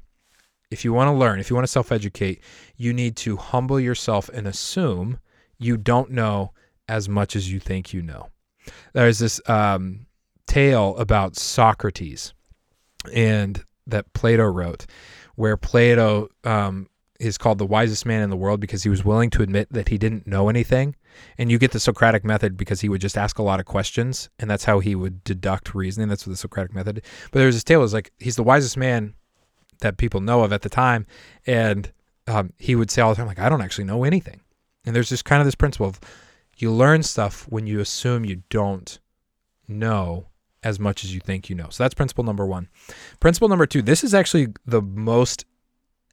[0.70, 2.42] if you want to learn, if you want to self educate,
[2.76, 5.18] you need to humble yourself and assume
[5.59, 6.52] you don't know
[6.88, 8.29] as much as you think you know.
[8.92, 10.07] There's this um,
[10.46, 12.35] tale about Socrates
[13.12, 14.87] and that Plato wrote,
[15.37, 16.88] where Plato um,
[17.20, 19.88] is called the wisest man in the world because he was willing to admit that
[19.88, 20.96] he didn't know anything.
[21.38, 24.29] And you get the Socratic method because he would just ask a lot of questions,
[24.38, 26.09] and that's how he would deduct reasoning.
[26.09, 27.02] That's what the Socratic method.
[27.31, 29.14] But there's this tale is like he's the wisest man
[29.80, 31.06] that people know of at the time,
[31.46, 31.92] and
[32.26, 34.40] um, he would say all the time, like, I don't actually know anything.
[34.84, 36.00] And there's just kind of this principle of
[36.56, 38.98] you learn stuff when you assume you don't
[39.68, 40.26] know
[40.62, 41.68] as much as you think you know.
[41.70, 42.68] So that's principle number one.
[43.20, 45.44] Principle number two, this is actually the most,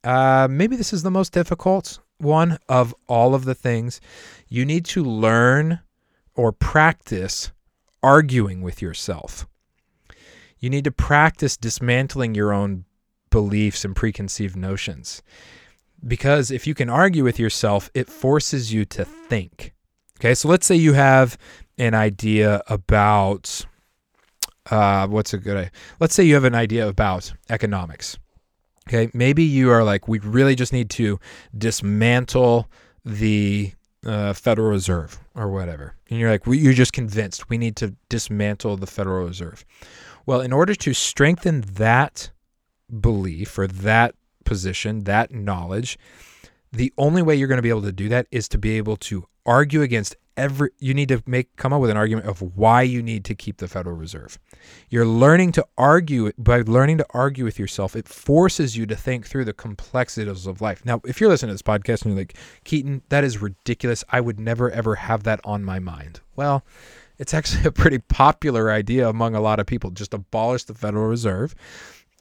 [0.03, 3.99] uh, maybe this is the most difficult one of all of the things.
[4.47, 5.79] You need to learn
[6.35, 7.51] or practice
[8.01, 9.47] arguing with yourself.
[10.59, 12.85] You need to practice dismantling your own
[13.33, 15.23] beliefs and preconceived notions.
[16.05, 19.73] Because if you can argue with yourself, it forces you to think.
[20.19, 21.37] Okay, so let's say you have
[21.79, 23.65] an idea about
[24.69, 25.71] uh, what's a good idea?
[25.99, 28.17] Let's say you have an idea about economics.
[28.87, 31.19] Okay, maybe you are like, we really just need to
[31.57, 32.69] dismantle
[33.03, 33.73] the
[34.05, 35.95] uh, Federal Reserve or whatever.
[36.09, 39.65] And you're like, you're just convinced we need to dismantle the Federal Reserve.
[40.27, 42.29] Well, in order to strengthen that
[42.99, 44.15] belief or that
[44.45, 45.97] position, that knowledge,
[46.71, 48.97] the only way you're going to be able to do that is to be able
[48.97, 52.81] to argue against every you need to make come up with an argument of why
[52.81, 54.39] you need to keep the Federal Reserve.
[54.89, 57.95] You're learning to argue by learning to argue with yourself.
[57.95, 60.83] It forces you to think through the complexities of life.
[60.85, 64.03] Now, if you're listening to this podcast and you're like, Keaton, that is ridiculous.
[64.09, 66.21] I would never ever have that on my mind.
[66.35, 66.63] Well,
[67.19, 69.91] it's actually a pretty popular idea among a lot of people.
[69.91, 71.53] Just abolish the Federal Reserve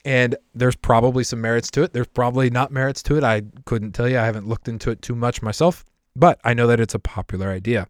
[0.05, 1.93] and there's probably some merits to it.
[1.93, 3.25] There's probably not merits to it.
[3.25, 4.19] I couldn't tell you.
[4.19, 5.85] I haven't looked into it too much myself,
[6.17, 7.87] but I know that it's a popular idea.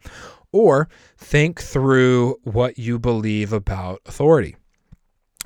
[0.52, 4.56] Or think through what you believe about authority.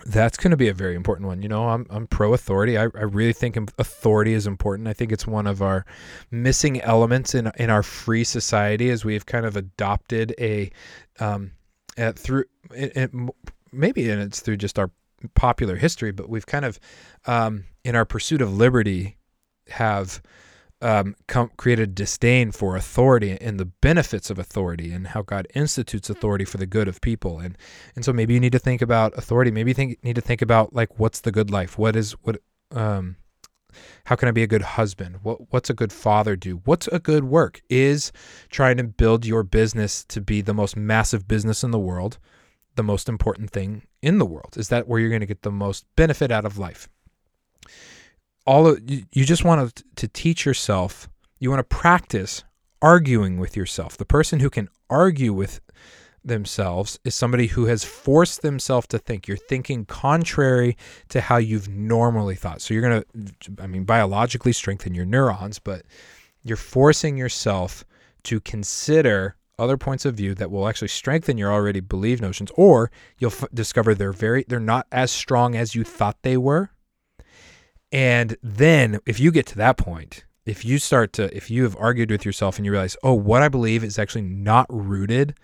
[0.05, 1.42] That's going to be a very important one.
[1.42, 2.76] You know, I'm, I'm pro authority.
[2.76, 4.88] I, I really think authority is important.
[4.88, 5.87] I think it's one of our
[6.31, 10.70] missing elements in, in our free society as we've kind of adopted a,
[11.18, 11.52] um,
[11.96, 13.11] at through, it, it,
[13.72, 14.90] maybe and it's through just our
[15.35, 16.79] popular history, but we've kind of,
[17.26, 19.16] um, in our pursuit of liberty,
[19.68, 20.22] have
[20.83, 26.11] um, come, created disdain for authority and the benefits of authority and how God institutes
[26.11, 27.38] authority for the good of people.
[27.38, 27.57] And
[27.94, 29.50] and so maybe you need to think about authority.
[29.50, 31.79] Maybe you think, need to think about like what's the good life?
[31.79, 32.40] What is what?
[32.72, 33.16] Um,
[34.05, 35.20] how can I be a good husband?
[35.22, 36.61] What what's a good father do?
[36.64, 37.62] What's a good work?
[37.70, 38.12] Is
[38.50, 42.18] trying to build your business to be the most massive business in the world
[42.76, 44.54] the most important thing in the world?
[44.56, 46.88] Is that where you're going to get the most benefit out of life?
[48.46, 51.08] All of, you, you just want to, to teach yourself,
[51.38, 52.44] you want to practice
[52.80, 53.96] arguing with yourself.
[53.96, 55.60] The person who can argue with
[56.24, 59.26] themselves is somebody who has forced themselves to think.
[59.26, 60.76] You're thinking contrary
[61.08, 62.60] to how you've normally thought.
[62.60, 65.82] So you're going to, I mean, biologically strengthen your neurons, but
[66.42, 67.84] you're forcing yourself
[68.24, 72.90] to consider other points of view that will actually strengthen your already believed notions or
[73.18, 76.70] you'll f- discover they're very they're not as strong as you thought they were.
[77.92, 81.76] And then if you get to that point if you start to if you have
[81.78, 85.34] argued with yourself and you realize oh what i believe is actually not rooted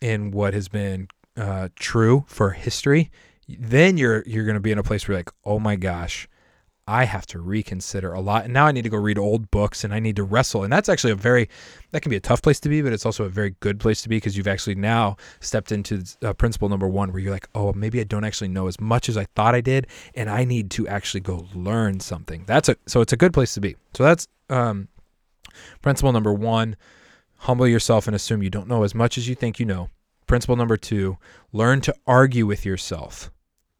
[0.00, 3.10] in what has been uh, true for history
[3.48, 6.28] then you're you're going to be in a place where you're like oh my gosh
[6.86, 8.44] I have to reconsider a lot.
[8.44, 10.64] And now I need to go read old books and I need to wrestle.
[10.64, 11.48] And that's actually a very,
[11.92, 14.02] that can be a tough place to be, but it's also a very good place
[14.02, 17.48] to be because you've actually now stepped into uh, principle number one where you're like,
[17.54, 19.86] oh, maybe I don't actually know as much as I thought I did.
[20.14, 22.44] And I need to actually go learn something.
[22.46, 23.76] That's a, so it's a good place to be.
[23.94, 24.88] So that's um,
[25.80, 26.76] principle number one
[27.38, 29.90] humble yourself and assume you don't know as much as you think you know.
[30.26, 31.18] Principle number two
[31.52, 33.30] learn to argue with yourself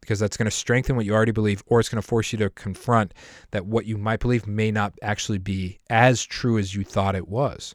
[0.05, 2.37] because that's going to strengthen what you already believe, or it's going to force you
[2.37, 3.11] to confront
[3.49, 7.27] that what you might believe may not actually be as true as you thought it
[7.27, 7.73] was.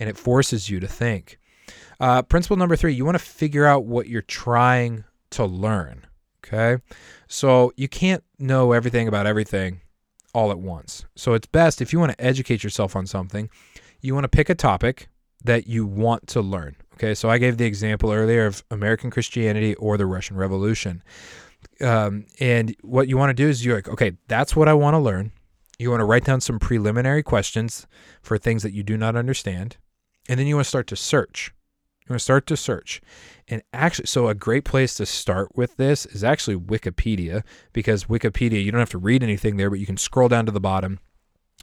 [0.00, 1.38] And it forces you to think.
[2.00, 6.04] Uh, principle number three you want to figure out what you're trying to learn.
[6.44, 6.82] Okay.
[7.28, 9.80] So you can't know everything about everything
[10.34, 11.04] all at once.
[11.14, 13.50] So it's best if you want to educate yourself on something,
[14.00, 15.08] you want to pick a topic
[15.44, 16.76] that you want to learn.
[16.94, 17.14] Okay.
[17.14, 21.02] So I gave the example earlier of American Christianity or the Russian Revolution.
[21.80, 24.94] Um, and what you want to do is you're like, okay, that's what I want
[24.94, 25.32] to learn.
[25.78, 27.86] You want to write down some preliminary questions
[28.20, 29.76] for things that you do not understand.
[30.28, 31.52] And then you want to start to search.
[32.00, 33.00] You want to start to search.
[33.46, 38.62] And actually, so a great place to start with this is actually Wikipedia because Wikipedia,
[38.62, 40.98] you don't have to read anything there, but you can scroll down to the bottom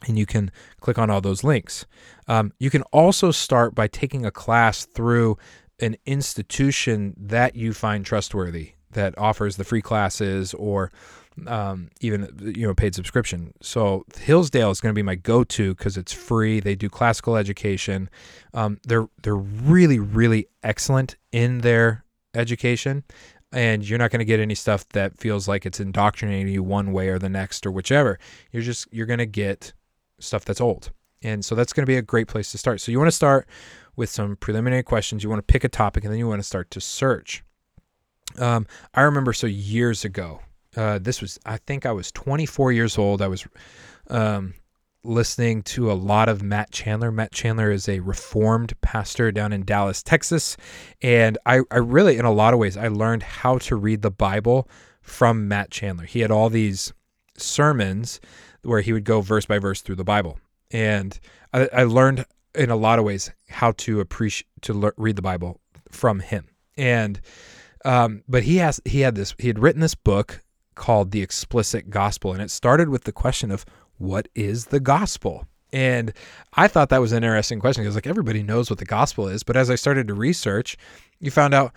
[0.06, 1.84] and you can click on all those links.
[2.26, 5.36] Um, you can also start by taking a class through
[5.80, 10.90] an institution that you find trustworthy that offers the free classes or
[11.46, 13.52] um, even you know paid subscription.
[13.60, 16.60] So Hillsdale is going to be my go-to because it's free.
[16.60, 18.08] They do classical education.
[18.54, 22.04] Um, they're they're really really excellent in their
[22.34, 23.04] education,
[23.52, 26.92] and you're not going to get any stuff that feels like it's indoctrinating you one
[26.92, 28.18] way or the next or whichever.
[28.50, 29.72] You're just you're going to get
[30.18, 30.90] stuff that's old,
[31.22, 32.80] and so that's going to be a great place to start.
[32.80, 33.46] So you want to start
[33.94, 35.22] with some preliminary questions.
[35.22, 37.42] You want to pick a topic, and then you want to start to search.
[38.38, 40.40] Um, I remember so years ago.
[40.76, 43.22] Uh, this was I think I was 24 years old.
[43.22, 43.46] I was
[44.08, 44.54] um,
[45.06, 47.10] listening to a lot of Matt Chandler.
[47.10, 50.56] Matt Chandler is a reformed pastor down in Dallas, Texas,
[51.00, 54.10] and I, I really, in a lot of ways, I learned how to read the
[54.10, 54.68] Bible
[55.00, 56.04] from Matt Chandler.
[56.04, 56.92] He had all these
[57.38, 58.20] sermons
[58.62, 60.38] where he would go verse by verse through the Bible,
[60.70, 61.18] and
[61.54, 65.22] I, I learned in a lot of ways how to appreciate to le- read the
[65.22, 65.60] Bible
[65.90, 66.48] from him.
[66.76, 67.20] And
[67.86, 70.42] um, but he has he had this he had written this book
[70.74, 73.64] called The Explicit Gospel, and it started with the question of
[73.98, 75.46] what is the gospel?
[75.72, 76.12] And
[76.54, 79.42] I thought that was an interesting question because like everybody knows what the gospel is,
[79.42, 80.76] but as I started to research,
[81.20, 81.72] you found out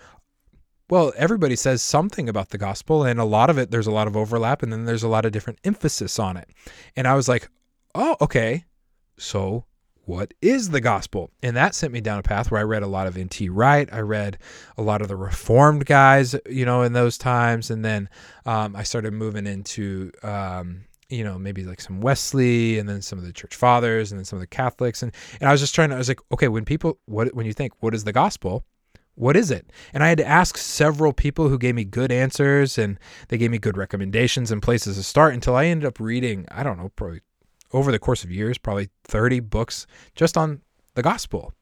[0.90, 4.08] well, everybody says something about the gospel, and a lot of it, there's a lot
[4.08, 6.50] of overlap, and then there's a lot of different emphasis on it.
[6.96, 7.48] And I was like,
[7.94, 8.64] oh, okay.
[9.16, 9.64] So,
[10.10, 11.30] what is the gospel?
[11.40, 13.48] And that sent me down a path where I read a lot of N.T.
[13.48, 13.88] Wright.
[13.92, 14.38] I read
[14.76, 17.70] a lot of the Reformed guys, you know, in those times.
[17.70, 18.08] And then
[18.44, 23.20] um, I started moving into, um, you know, maybe like some Wesley and then some
[23.20, 25.00] of the church fathers and then some of the Catholics.
[25.04, 27.46] And, and I was just trying to, I was like, okay, when people, what, when
[27.46, 28.64] you think, what is the gospel?
[29.16, 29.70] what is it?
[29.92, 32.98] And I had to ask several people who gave me good answers and
[33.28, 36.62] they gave me good recommendations and places to start until I ended up reading, I
[36.62, 37.20] don't know, probably
[37.72, 40.60] over the course of years, probably 30 books just on
[40.94, 41.52] the gospel.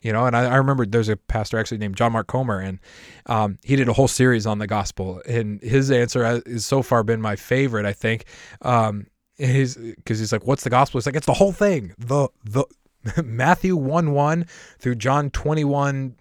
[0.00, 2.78] You know, and I, I remember there's a pastor actually named John Mark Comer, and
[3.26, 5.20] um, he did a whole series on the gospel.
[5.28, 8.24] And his answer has so far been my favorite, I think.
[8.62, 9.08] Um,
[9.38, 11.94] he's because he's like, "What's the gospel?" It's like it's the whole thing.
[11.98, 12.64] The the
[13.24, 14.46] Matthew one one
[14.78, 16.14] through John twenty one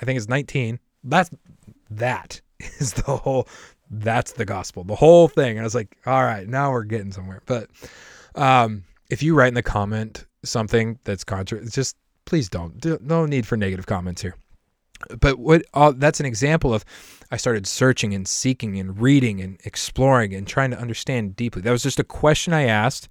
[0.00, 0.78] I think it's 19.
[1.04, 1.30] That's
[1.90, 2.40] that
[2.78, 3.48] is the whole
[3.90, 4.84] that's the gospel.
[4.84, 5.52] The whole thing.
[5.52, 7.42] And I was like, all right, now we're getting somewhere.
[7.46, 7.68] But
[8.34, 12.80] um if you write in the comment something that's contrary, just please don't.
[12.80, 14.36] Do, No need for negative comments here.
[15.18, 16.84] But what uh, that's an example of
[17.30, 21.62] I started searching and seeking and reading and exploring and trying to understand deeply.
[21.62, 23.08] That was just a question I asked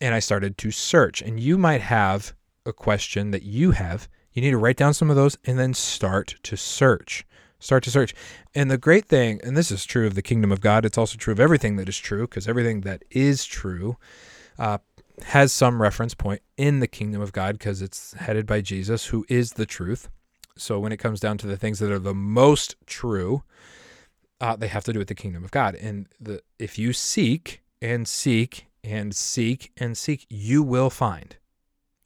[0.00, 1.22] and I started to search.
[1.22, 2.34] And you might have
[2.66, 5.72] a question that you have you need to write down some of those and then
[5.72, 7.24] start to search.
[7.60, 8.14] Start to search.
[8.54, 11.16] And the great thing, and this is true of the kingdom of God, it's also
[11.16, 13.96] true of everything that is true, because everything that is true
[14.58, 14.78] uh,
[15.26, 19.24] has some reference point in the kingdom of God, because it's headed by Jesus, who
[19.28, 20.08] is the truth.
[20.56, 23.42] So when it comes down to the things that are the most true,
[24.40, 25.74] uh, they have to do with the kingdom of God.
[25.74, 31.36] And the if you seek and seek and seek and seek, you will find.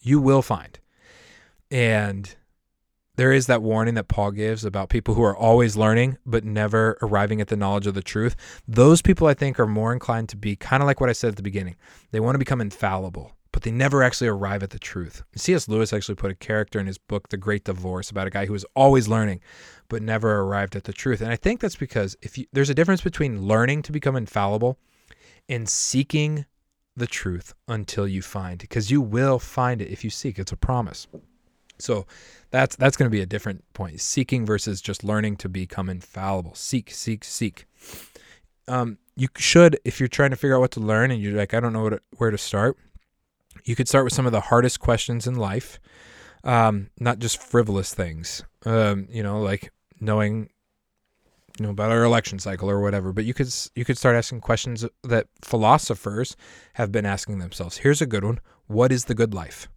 [0.01, 0.78] You will find.
[1.70, 2.34] And
[3.19, 6.97] there is that warning that Paul gives about people who are always learning but never
[7.03, 8.37] arriving at the knowledge of the truth.
[8.69, 11.31] Those people, I think, are more inclined to be kind of like what I said
[11.31, 11.75] at the beginning.
[12.12, 15.25] They want to become infallible, but they never actually arrive at the truth.
[15.35, 15.66] C.S.
[15.66, 18.53] Lewis actually put a character in his book, The Great Divorce, about a guy who
[18.53, 19.41] was always learning
[19.89, 21.21] but never arrived at the truth.
[21.21, 24.79] And I think that's because if you, there's a difference between learning to become infallible
[25.49, 26.47] and seeking
[26.95, 30.39] the truth until you find, because you will find it if you seek.
[30.39, 31.09] It's a promise.
[31.79, 32.07] So
[32.51, 34.01] that's that's going to be a different point.
[34.01, 36.55] Seeking versus just learning to become infallible.
[36.55, 37.66] Seek, seek, seek.
[38.66, 41.55] Um, you should, if you're trying to figure out what to learn and you're like,
[41.55, 42.76] I don't know where to start,
[43.64, 45.81] you could start with some of the hardest questions in life,
[46.45, 48.45] um, not just frivolous things.
[48.64, 50.51] Um, you know, like knowing,
[51.59, 53.12] you know, about our election cycle or whatever.
[53.12, 56.37] But you could you could start asking questions that philosophers
[56.74, 57.79] have been asking themselves.
[57.79, 59.68] Here's a good one: What is the good life?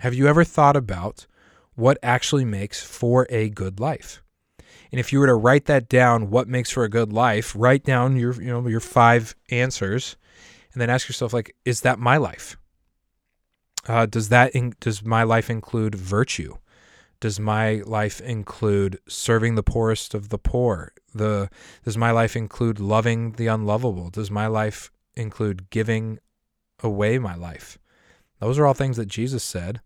[0.00, 1.26] Have you ever thought about
[1.74, 4.22] what actually makes for a good life?
[4.90, 7.84] And if you were to write that down, what makes for a good life, write
[7.84, 10.16] down your you know your five answers,
[10.72, 12.56] and then ask yourself like, is that my life?
[13.86, 16.56] Uh, does that in, does my life include virtue?
[17.20, 20.94] Does my life include serving the poorest of the poor?
[21.14, 21.50] The
[21.84, 24.08] does my life include loving the unlovable?
[24.08, 26.20] Does my life include giving
[26.82, 27.78] away my life?
[28.40, 29.80] Those are all things that Jesus said.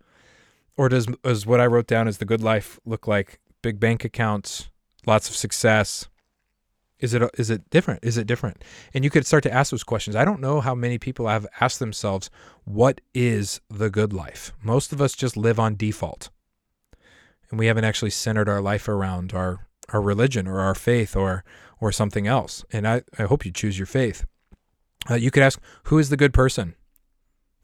[0.76, 4.04] Or does is what I wrote down as the good life look like big bank
[4.04, 4.70] accounts,
[5.06, 6.08] lots of success?
[6.98, 8.00] Is it is it different?
[8.02, 8.64] Is it different?
[8.92, 10.16] And you could start to ask those questions.
[10.16, 12.30] I don't know how many people have asked themselves,
[12.64, 14.52] what is the good life?
[14.62, 16.30] Most of us just live on default.
[17.50, 21.44] And we haven't actually centered our life around our our religion or our faith or
[21.80, 22.64] or something else.
[22.72, 24.24] And I, I hope you choose your faith.
[25.10, 26.74] Uh, you could ask, who is the good person?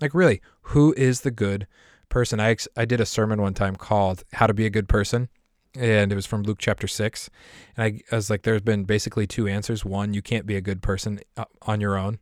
[0.01, 1.67] Like really, who is the good
[2.09, 2.41] person.
[2.41, 5.29] I I did a sermon one time called "How to Be a Good Person,"
[5.75, 7.31] and it was from Luke chapter six.
[7.77, 9.85] And I, I was like, "There's been basically two answers.
[9.85, 12.19] One, you can't be a good person uh, on your own.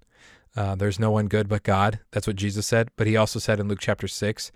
[0.57, 2.01] Uh, there's no one good but God.
[2.11, 2.91] That's what Jesus said.
[2.97, 4.51] But he also said in Luke chapter six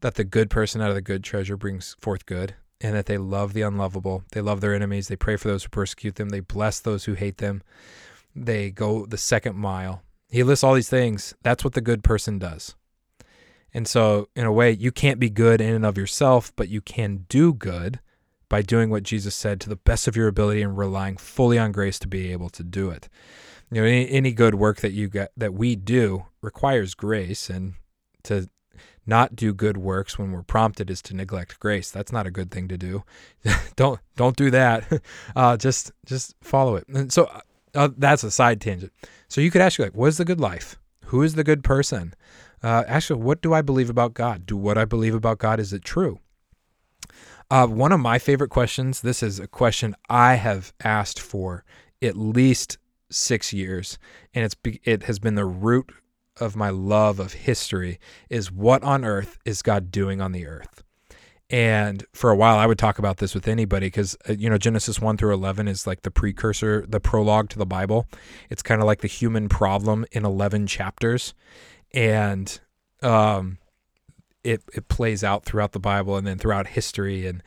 [0.00, 3.16] that the good person out of the good treasure brings forth good." And that they
[3.16, 4.24] love the unlovable.
[4.32, 5.06] They love their enemies.
[5.06, 6.30] They pray for those who persecute them.
[6.30, 7.62] They bless those who hate them.
[8.34, 10.02] They go the second mile.
[10.32, 11.34] He lists all these things.
[11.42, 12.74] That's what the good person does.
[13.74, 16.80] And so, in a way, you can't be good in and of yourself, but you
[16.80, 18.00] can do good
[18.48, 21.70] by doing what Jesus said to the best of your ability and relying fully on
[21.70, 23.10] grace to be able to do it.
[23.70, 27.74] You know, any, any good work that you get that we do requires grace, and
[28.22, 28.48] to
[29.04, 31.90] not do good works when we're prompted is to neglect grace.
[31.90, 33.04] That's not a good thing to do.
[33.76, 34.90] don't don't do that.
[35.36, 36.88] Uh, just just follow it.
[36.88, 37.30] And so
[37.74, 38.92] uh, that's a side tangent.
[39.32, 40.78] So you could ask like, what is the good life?
[41.06, 42.12] Who is the good person?
[42.62, 44.44] Uh, actually, what do I believe about God?
[44.44, 46.18] Do what I believe about God is it true?
[47.50, 49.00] Uh, one of my favorite questions.
[49.00, 51.64] This is a question I have asked for
[52.02, 52.76] at least
[53.10, 53.98] six years,
[54.34, 55.92] and it's it has been the root
[56.38, 57.98] of my love of history.
[58.28, 60.84] Is what on earth is God doing on the earth?
[61.52, 64.56] And for a while, I would talk about this with anybody because, uh, you know,
[64.56, 68.08] Genesis 1 through 11 is like the precursor, the prologue to the Bible.
[68.48, 71.34] It's kind of like the human problem in 11 chapters.
[71.92, 72.58] And
[73.02, 73.58] um,
[74.42, 77.26] it, it plays out throughout the Bible and then throughout history.
[77.26, 77.42] And,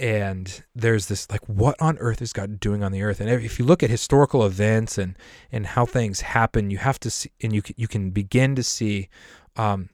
[0.00, 3.20] and there's this like, what on earth is God doing on the earth?
[3.20, 5.16] And if you look at historical events and,
[5.52, 9.08] and how things happen, you have to see, and you, you can begin to see
[9.54, 9.90] um,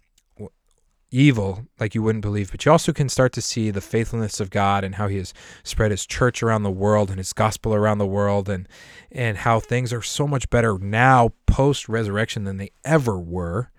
[1.15, 4.51] evil like you wouldn't believe, but you also can start to see the faithfulness of
[4.51, 7.99] God and how He has spread His church around the world and His gospel around
[7.99, 8.69] the world, and
[9.13, 13.71] and how things are so much better now post resurrection than they ever were,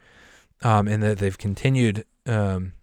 [0.64, 2.74] um, and that they've continued um,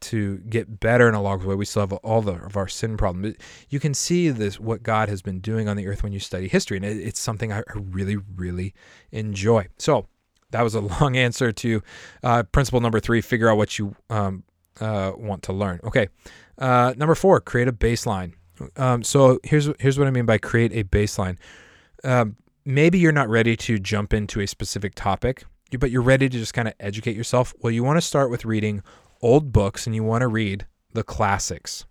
[0.00, 1.54] to get better in a of way.
[1.54, 3.34] We still have all the, of our sin problem.
[3.70, 6.48] You can see this what God has been doing on the earth when you study
[6.48, 8.74] history, and it, it's something I really, really
[9.12, 9.68] enjoy.
[9.78, 10.06] So
[10.52, 11.82] that was a long answer to
[12.22, 14.44] uh, principle number three figure out what you um,
[14.80, 15.80] uh, want to learn.
[15.84, 16.08] Okay.
[16.58, 18.34] Uh, number four, create a baseline.
[18.76, 21.36] Um, so here's here's what I mean by create a baseline.
[22.04, 25.44] Um, maybe you're not ready to jump into a specific topic,
[25.78, 27.52] but you're ready to just kind of educate yourself.
[27.60, 28.82] Well, you want to start with reading
[29.20, 31.86] old books and you want to read the classics.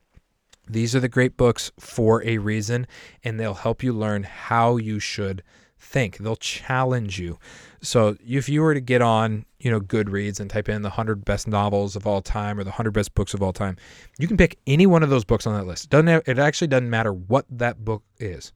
[0.70, 2.88] These are the great books for a reason,
[3.24, 5.44] and they'll help you learn how you should
[5.80, 6.18] think.
[6.18, 7.40] They'll challenge you.
[7.82, 11.26] So if you were to get on, you know, Goodreads and type in the 100
[11.26, 13.76] best novels of all time or the 100 best books of all time,
[14.20, 15.86] you can pick any one of those books on that list.
[15.86, 18.54] It doesn't have, it actually doesn't matter what that book is.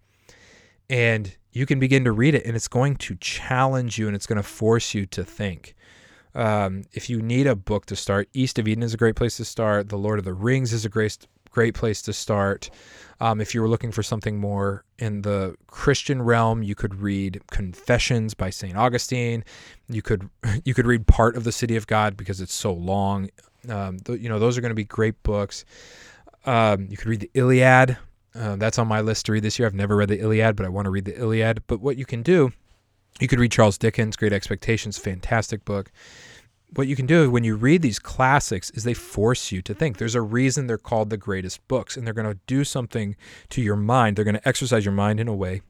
[0.89, 4.27] And you can begin to read it and it's going to challenge you and it's
[4.27, 5.73] going to force you to think.
[6.35, 9.37] Um, if you need a book to start, East of Eden is a great place
[9.37, 9.89] to start.
[9.89, 11.25] The Lord of the Rings is a great
[11.55, 12.69] great place to start.
[13.21, 17.41] Um, if you were looking for something more in the Christian realm, you could read
[17.49, 19.45] Confessions by Saint Augustine.
[19.87, 20.29] You could
[20.65, 23.29] you could read part of the City of God because it's so long.
[23.69, 25.63] Um, th- you know those are going to be great books.
[26.45, 27.97] Um, you could read the Iliad.
[28.35, 29.65] Uh, that's on my list to read this year.
[29.65, 31.63] I've never read the Iliad, but I want to read the Iliad.
[31.67, 32.51] But what you can do,
[33.21, 35.89] you could read Charles Dickens, Great Expectations, fantastic book
[36.75, 39.97] what you can do when you read these classics is they force you to think.
[39.97, 43.15] There's a reason they're called the greatest books, and they're going to do something
[43.49, 44.15] to your mind.
[44.15, 45.61] They're going to exercise your mind in a way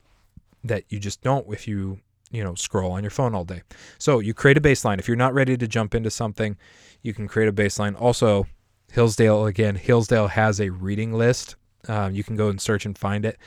[0.63, 1.99] that you just don't if you
[2.31, 3.61] you know scroll on your phone all day.
[3.97, 4.99] So you create a baseline.
[4.99, 6.57] If you're not ready to jump into something,
[7.01, 7.99] you can create a baseline.
[7.99, 8.47] Also,
[8.91, 9.75] Hillsdale again.
[9.75, 11.55] Hillsdale has a reading list.
[11.87, 13.37] Um, you can go and search and find it.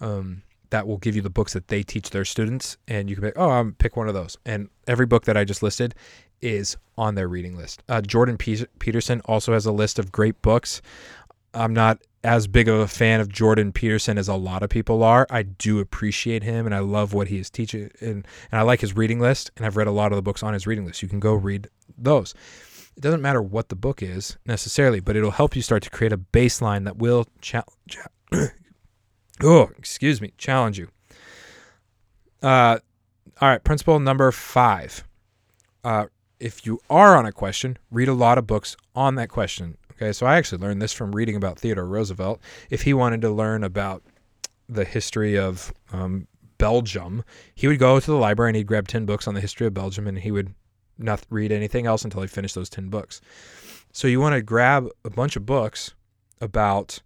[0.00, 3.24] Um, that will give you the books that they teach their students, and you can
[3.24, 3.34] pick.
[3.36, 4.36] Oh, I'm pick one of those.
[4.44, 5.94] And every book that I just listed
[6.40, 7.82] is on their reading list.
[7.88, 10.82] Uh, Jordan Peterson also has a list of great books.
[11.54, 15.02] I'm not as big of a fan of Jordan Peterson as a lot of people
[15.02, 15.26] are.
[15.30, 18.80] I do appreciate him and I love what he is teaching and, and I like
[18.80, 21.00] his reading list and I've read a lot of the books on his reading list.
[21.02, 22.34] You can go read those.
[22.96, 26.12] It doesn't matter what the book is necessarily, but it'll help you start to create
[26.12, 27.98] a baseline that will challenge.
[29.42, 30.88] oh, excuse me, challenge you.
[32.42, 32.78] Uh,
[33.40, 35.04] all right, principle number five.
[35.84, 36.06] Uh,
[36.40, 39.76] if you are on a question, read a lot of books on that question.
[39.92, 42.40] Okay, so I actually learned this from reading about Theodore Roosevelt.
[42.70, 44.02] If he wanted to learn about
[44.68, 46.28] the history of um,
[46.58, 47.24] Belgium,
[47.54, 49.74] he would go to the library and he'd grab 10 books on the history of
[49.74, 50.54] Belgium and he would
[50.98, 53.20] not read anything else until he finished those 10 books.
[53.92, 55.94] So you want to grab a bunch of books
[56.40, 57.00] about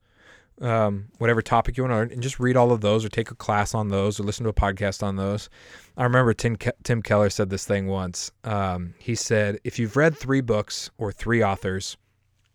[0.61, 3.31] um, whatever topic you want to learn, and just read all of those, or take
[3.31, 5.49] a class on those, or listen to a podcast on those.
[5.97, 8.31] I remember Tim Ke- Tim Keller said this thing once.
[8.45, 11.97] Um, he said, "If you've read three books or three authors,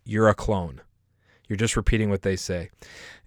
[0.05, 0.81] you're a clone.
[1.47, 2.69] You're just repeating what they say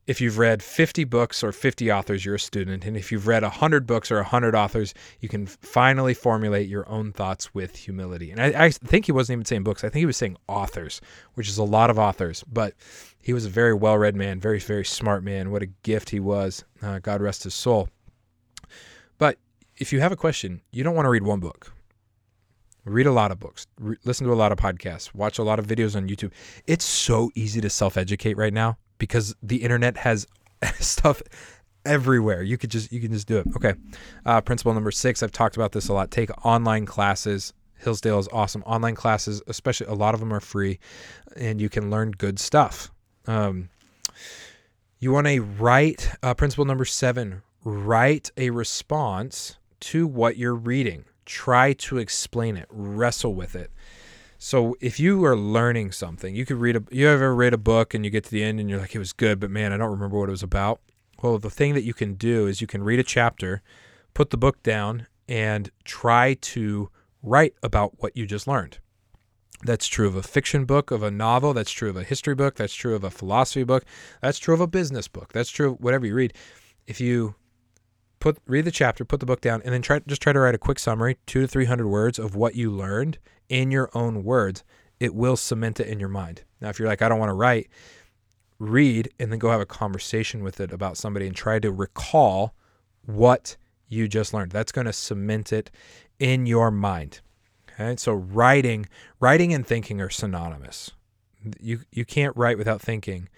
[0.07, 2.85] if you've read 50 books or 50 authors, you're a student.
[2.85, 7.13] And if you've read 100 books or 100 authors, you can finally formulate your own
[7.13, 8.31] thoughts with humility.
[8.31, 11.01] And I, I, think he wasn't even saying books, I think he was saying authors,
[11.35, 12.43] which is a lot of authors.
[12.51, 12.75] But
[13.23, 15.51] he was a very well read man, very, very smart man.
[15.51, 16.65] What a gift he was.
[16.83, 17.89] Uh, God rest his soul.
[19.19, 19.39] But
[19.77, 21.73] if you have a question, you don't want to read one book.
[22.87, 25.59] Read a lot of books, Re- listen to a lot of podcasts, watch a lot
[25.59, 26.33] of videos on YouTube.
[26.67, 30.29] It's so easy to self educate right now because the internet has
[30.79, 31.21] stuff
[31.85, 32.43] everywhere.
[32.43, 33.47] You could just you can just do it.
[33.57, 33.75] Okay.
[34.25, 35.23] Uh, principle number six.
[35.23, 36.13] I've talked about this a lot.
[36.13, 37.53] Take online classes.
[37.79, 38.63] Hillsdale is awesome.
[38.63, 40.79] Online classes, especially a lot of them are free,
[41.35, 42.93] and you can learn good stuff.
[43.27, 43.71] Um,
[44.99, 47.43] you want to write uh, principle number seven.
[47.65, 51.05] Write a response to what you're reading.
[51.25, 52.67] Try to explain it.
[52.71, 53.71] Wrestle with it.
[54.43, 57.93] So if you are learning something, you could read a you ever read a book
[57.93, 59.77] and you get to the end and you're like it was good, but man, I
[59.77, 60.81] don't remember what it was about.
[61.23, 63.61] Well, the thing that you can do is you can read a chapter,
[64.15, 66.89] put the book down and try to
[67.23, 68.79] write about what you just learned.
[69.63, 71.53] That's true of a fiction book, of a novel.
[71.53, 72.55] That's true of a history book.
[72.55, 73.85] That's true of a philosophy book.
[74.23, 75.35] That's true of a business book.
[75.35, 76.33] That's true of whatever you read.
[76.87, 77.35] If you
[78.21, 80.55] put read the chapter, put the book down, and then try just try to write
[80.55, 83.19] a quick summary, two to three hundred words of what you learned
[83.49, 84.63] in your own words.
[85.01, 86.43] It will cement it in your mind.
[86.61, 87.69] Now, if you're like, I don't want to write,
[88.59, 92.55] read and then go have a conversation with it about somebody and try to recall
[93.07, 93.57] what
[93.89, 94.53] you just learned.
[94.53, 95.71] That's going to cement it
[96.19, 97.21] in your mind.
[97.73, 97.97] Okay?
[97.97, 98.87] So writing,
[99.19, 100.91] writing and thinking are synonymous.
[101.59, 103.31] You you can't write without thinking.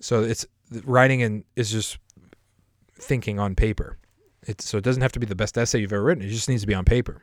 [0.00, 0.46] So it's
[0.84, 1.98] writing and is just
[2.98, 3.98] thinking on paper.
[4.58, 6.24] So it doesn't have to be the best essay you've ever written.
[6.24, 7.22] It just needs to be on paper.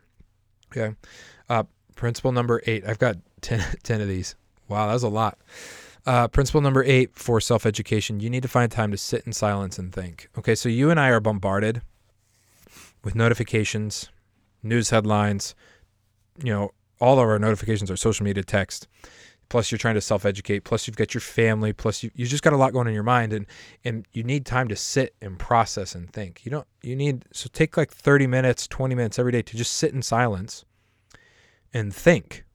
[0.72, 0.96] Okay.
[1.50, 1.64] Uh,
[1.96, 2.84] principle number eight.
[2.86, 4.36] I've got 10, 10 of these.
[4.68, 5.38] Wow, that was a lot.
[6.06, 9.32] Uh, principle number eight for self education you need to find time to sit in
[9.32, 10.30] silence and think.
[10.38, 11.82] Okay, so you and I are bombarded
[13.04, 14.10] with notifications,
[14.62, 15.56] news headlines,
[16.44, 18.88] you know, all of our notifications are social media text
[19.54, 20.62] plus you're trying to self-educate.
[20.62, 21.74] Plus you've got your family.
[21.74, 23.46] Plus you, you just got a lot going on in your mind and
[23.86, 26.44] and you need time to sit and process and think.
[26.44, 29.74] You don't you need so take like 30 minutes 20 minutes every day to just
[29.74, 30.66] sit in silence
[31.72, 32.46] and think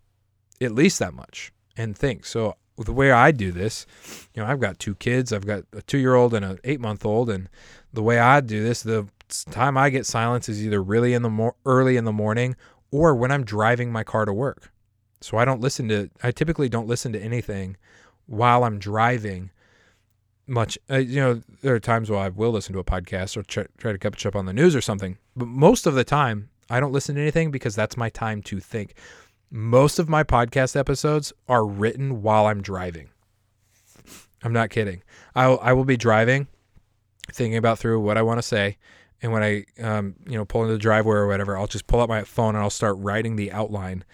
[0.60, 2.26] at least that much and think.
[2.26, 3.86] So the way i do this
[4.34, 5.32] you know i've got two kids.
[5.32, 7.48] I've got a two year old and an eight month old and
[7.92, 9.06] the way i do this the
[9.50, 12.56] time i get silence is either really in the more early in the morning
[12.90, 14.72] or when i'm driving my car to work
[15.20, 17.76] so I don't listen to, I typically don't listen to anything
[18.26, 19.50] while I'm driving
[20.46, 20.78] much.
[20.90, 23.66] Uh, you know, there are times where I will listen to a podcast or try,
[23.76, 25.18] try to catch up on the news or something.
[25.36, 28.60] But most of the time, I don't listen to anything because that's my time to
[28.60, 28.94] think.
[29.50, 33.08] Most of my podcast episodes are written while I'm driving.
[34.42, 35.02] I'm not kidding.
[35.34, 36.46] I I will be driving,
[37.32, 38.76] thinking about through what I want to say,
[39.22, 42.00] and when I um you know pull into the driveway or whatever, I'll just pull
[42.00, 44.04] out my phone and I'll start writing the outline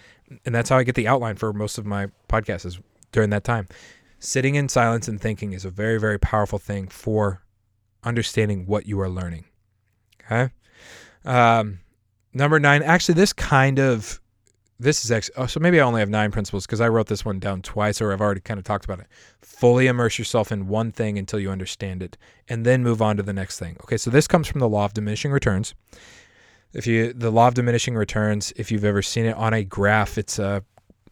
[0.45, 2.81] and that's how I get the outline for most of my podcasts is
[3.13, 3.69] during that time.
[4.19, 7.43] Sitting in silence and thinking is a very, very powerful thing for
[8.03, 9.45] understanding what you are learning.
[10.25, 10.51] Okay.
[11.25, 11.81] Um,
[12.33, 14.21] number nine, actually, this kind of
[14.81, 17.25] this is actually oh, so maybe I only have nine principles because I wrote this
[17.25, 19.07] one down twice, or I've already kind of talked about it.
[19.41, 22.17] Fully immerse yourself in one thing until you understand it,
[22.49, 23.77] and then move on to the next thing.
[23.83, 25.75] Okay, so this comes from the law of diminishing returns
[26.75, 30.19] if you the law of diminishing returns if you've ever seen it on a graph
[30.19, 30.65] it's a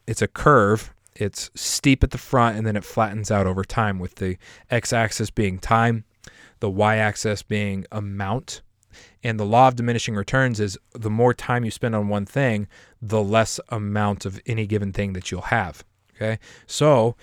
[0.06, 0.92] it's a curve.
[1.14, 4.38] It's steep at the front and then it flattens out over time with the
[4.70, 6.04] x-axis being time
[6.60, 8.62] the y-axis being amount.
[9.24, 12.68] And the law of diminishing returns is the more time you spend on one thing
[13.00, 15.84] the less amount of any given thing that you'll have
[16.22, 16.38] okay?
[16.66, 17.16] So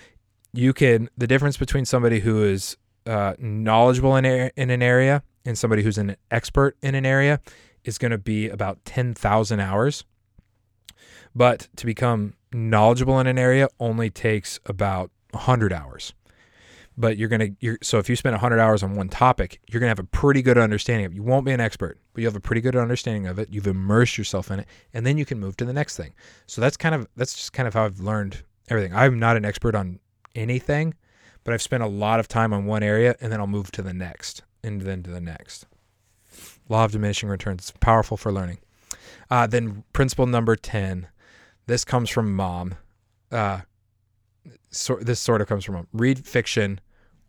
[0.52, 2.76] you can the difference between somebody who is
[3.06, 7.40] uh, knowledgeable in, a, in an area and somebody who's an expert in an area
[7.84, 10.04] is going to be about 10,000 hours.
[11.34, 16.12] But to become knowledgeable in an area only takes about 100 hours.
[16.96, 19.80] But you're going to you're so if you spend 100 hours on one topic, you're
[19.80, 21.14] going to have a pretty good understanding of it.
[21.14, 23.48] You won't be an expert, but you have a pretty good understanding of it.
[23.50, 26.12] You've immersed yourself in it, and then you can move to the next thing.
[26.46, 28.94] So that's kind of that's just kind of how I've learned everything.
[28.94, 30.00] I'm not an expert on
[30.34, 30.94] anything,
[31.44, 33.82] but I've spent a lot of time on one area and then I'll move to
[33.82, 35.66] the next and then to the next.
[36.68, 37.62] Law of diminishing returns.
[37.62, 38.58] It's powerful for learning.
[39.30, 41.08] Uh, then principle number 10.
[41.66, 42.74] This comes from mom.
[43.30, 43.60] Uh,
[44.70, 45.86] so, this sort of comes from mom.
[45.92, 46.80] Read fiction,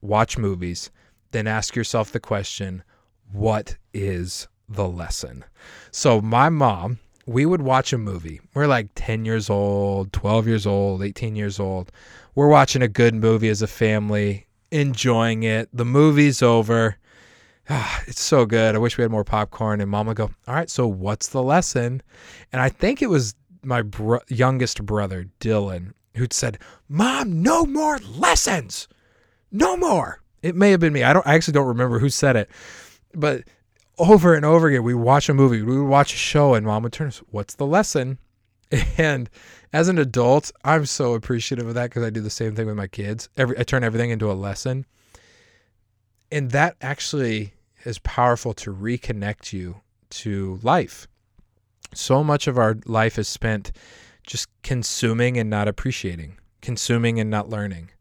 [0.01, 0.91] watch movies,
[1.31, 2.83] then ask yourself the question,
[3.31, 5.45] what is the lesson?
[5.91, 8.41] So my mom, we would watch a movie.
[8.53, 11.91] We're like 10 years old, 12 years old, 18 years old.
[12.35, 15.69] We're watching a good movie as a family, enjoying it.
[15.73, 16.97] The movie's over
[17.71, 18.75] ah, it's so good.
[18.75, 19.81] I wish we had more popcorn.
[19.81, 22.01] And mom would go, all right, so what's the lesson?
[22.51, 26.59] And I think it was my bro- youngest brother, Dylan, who'd said,
[26.89, 28.87] mom, no more lessons.
[29.51, 30.21] No more.
[30.41, 31.03] It may have been me.
[31.03, 32.49] I don't, I actually don't remember who said it,
[33.13, 33.43] but
[33.97, 36.83] over and over again, we watch a movie, we would watch a show and mom
[36.83, 38.17] would turn us, what's the lesson?
[38.97, 39.29] And
[39.73, 42.77] as an adult, I'm so appreciative of that because I do the same thing with
[42.77, 43.27] my kids.
[43.35, 44.85] Every I turn everything into a lesson
[46.31, 47.53] and that actually
[47.85, 51.07] is powerful to reconnect you to life.
[51.93, 53.71] So much of our life is spent
[54.25, 57.91] just consuming and not appreciating, consuming and not learning,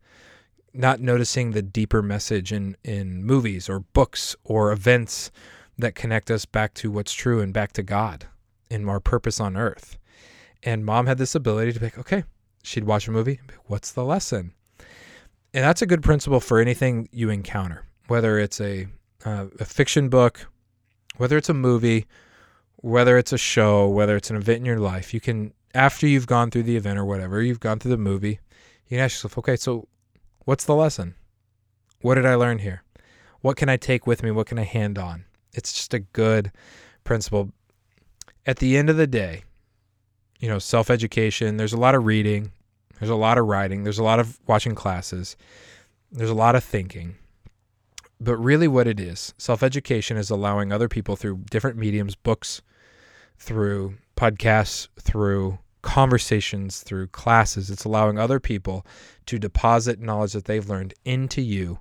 [0.73, 5.31] not noticing the deeper message in, in movies or books or events
[5.79, 8.27] that connect us back to what's true and back to God
[8.71, 9.99] and our purpose on earth.
[10.63, 12.25] And mom had this ability to be like, okay,
[12.63, 13.41] She'd watch a movie.
[13.67, 14.53] What's the lesson?
[15.53, 18.87] And that's a good principle for anything you encounter, whether it's a
[19.25, 20.47] uh, a fiction book,
[21.17, 22.07] whether it's a movie,
[22.77, 25.13] whether it's a show, whether it's an event in your life.
[25.13, 28.41] You can after you've gone through the event or whatever, you've gone through the movie,
[28.87, 29.89] you can ask yourself, okay, so
[30.45, 31.15] what's the lesson?
[32.01, 32.83] What did I learn here?
[33.41, 34.31] What can I take with me?
[34.31, 35.25] What can I hand on?
[35.53, 36.51] It's just a good
[37.05, 37.51] principle.
[38.47, 39.45] At the end of the day,
[40.39, 42.53] you know, self education, there's a lot of reading,
[42.99, 45.37] there's a lot of writing, there's a lot of watching classes,
[46.11, 47.17] there's a lot of thinking.
[48.21, 52.61] But really, what it is, self education is allowing other people through different mediums, books,
[53.39, 58.85] through podcasts, through conversations, through classes, it's allowing other people
[59.27, 61.79] to deposit knowledge that they've learned into you.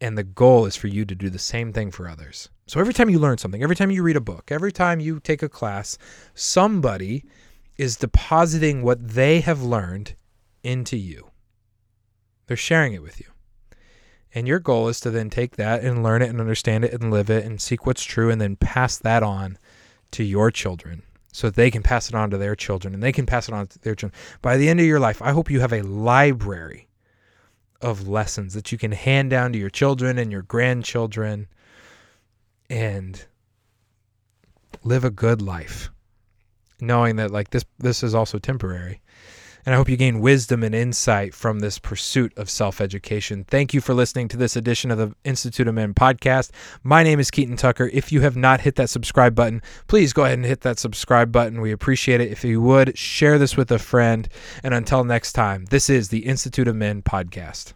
[0.00, 2.48] And the goal is for you to do the same thing for others.
[2.66, 5.20] So every time you learn something, every time you read a book, every time you
[5.20, 5.98] take a class,
[6.34, 7.24] somebody
[7.76, 10.14] is depositing what they have learned
[10.62, 11.30] into you.
[12.46, 13.26] They're sharing it with you.
[14.34, 17.10] And your goal is to then take that and learn it and understand it and
[17.10, 19.58] live it and seek what's true and then pass that on
[20.12, 21.02] to your children
[21.32, 23.66] so they can pass it on to their children and they can pass it on
[23.66, 24.18] to their children.
[24.42, 26.88] By the end of your life, I hope you have a library
[27.80, 31.46] of lessons that you can hand down to your children and your grandchildren
[32.68, 33.24] and
[34.82, 35.90] live a good life
[36.80, 39.00] knowing that like this this is also temporary
[39.68, 43.44] and I hope you gain wisdom and insight from this pursuit of self education.
[43.44, 46.52] Thank you for listening to this edition of the Institute of Men podcast.
[46.82, 47.90] My name is Keaton Tucker.
[47.92, 51.30] If you have not hit that subscribe button, please go ahead and hit that subscribe
[51.30, 51.60] button.
[51.60, 52.32] We appreciate it.
[52.32, 54.26] If you would, share this with a friend.
[54.64, 57.74] And until next time, this is the Institute of Men podcast.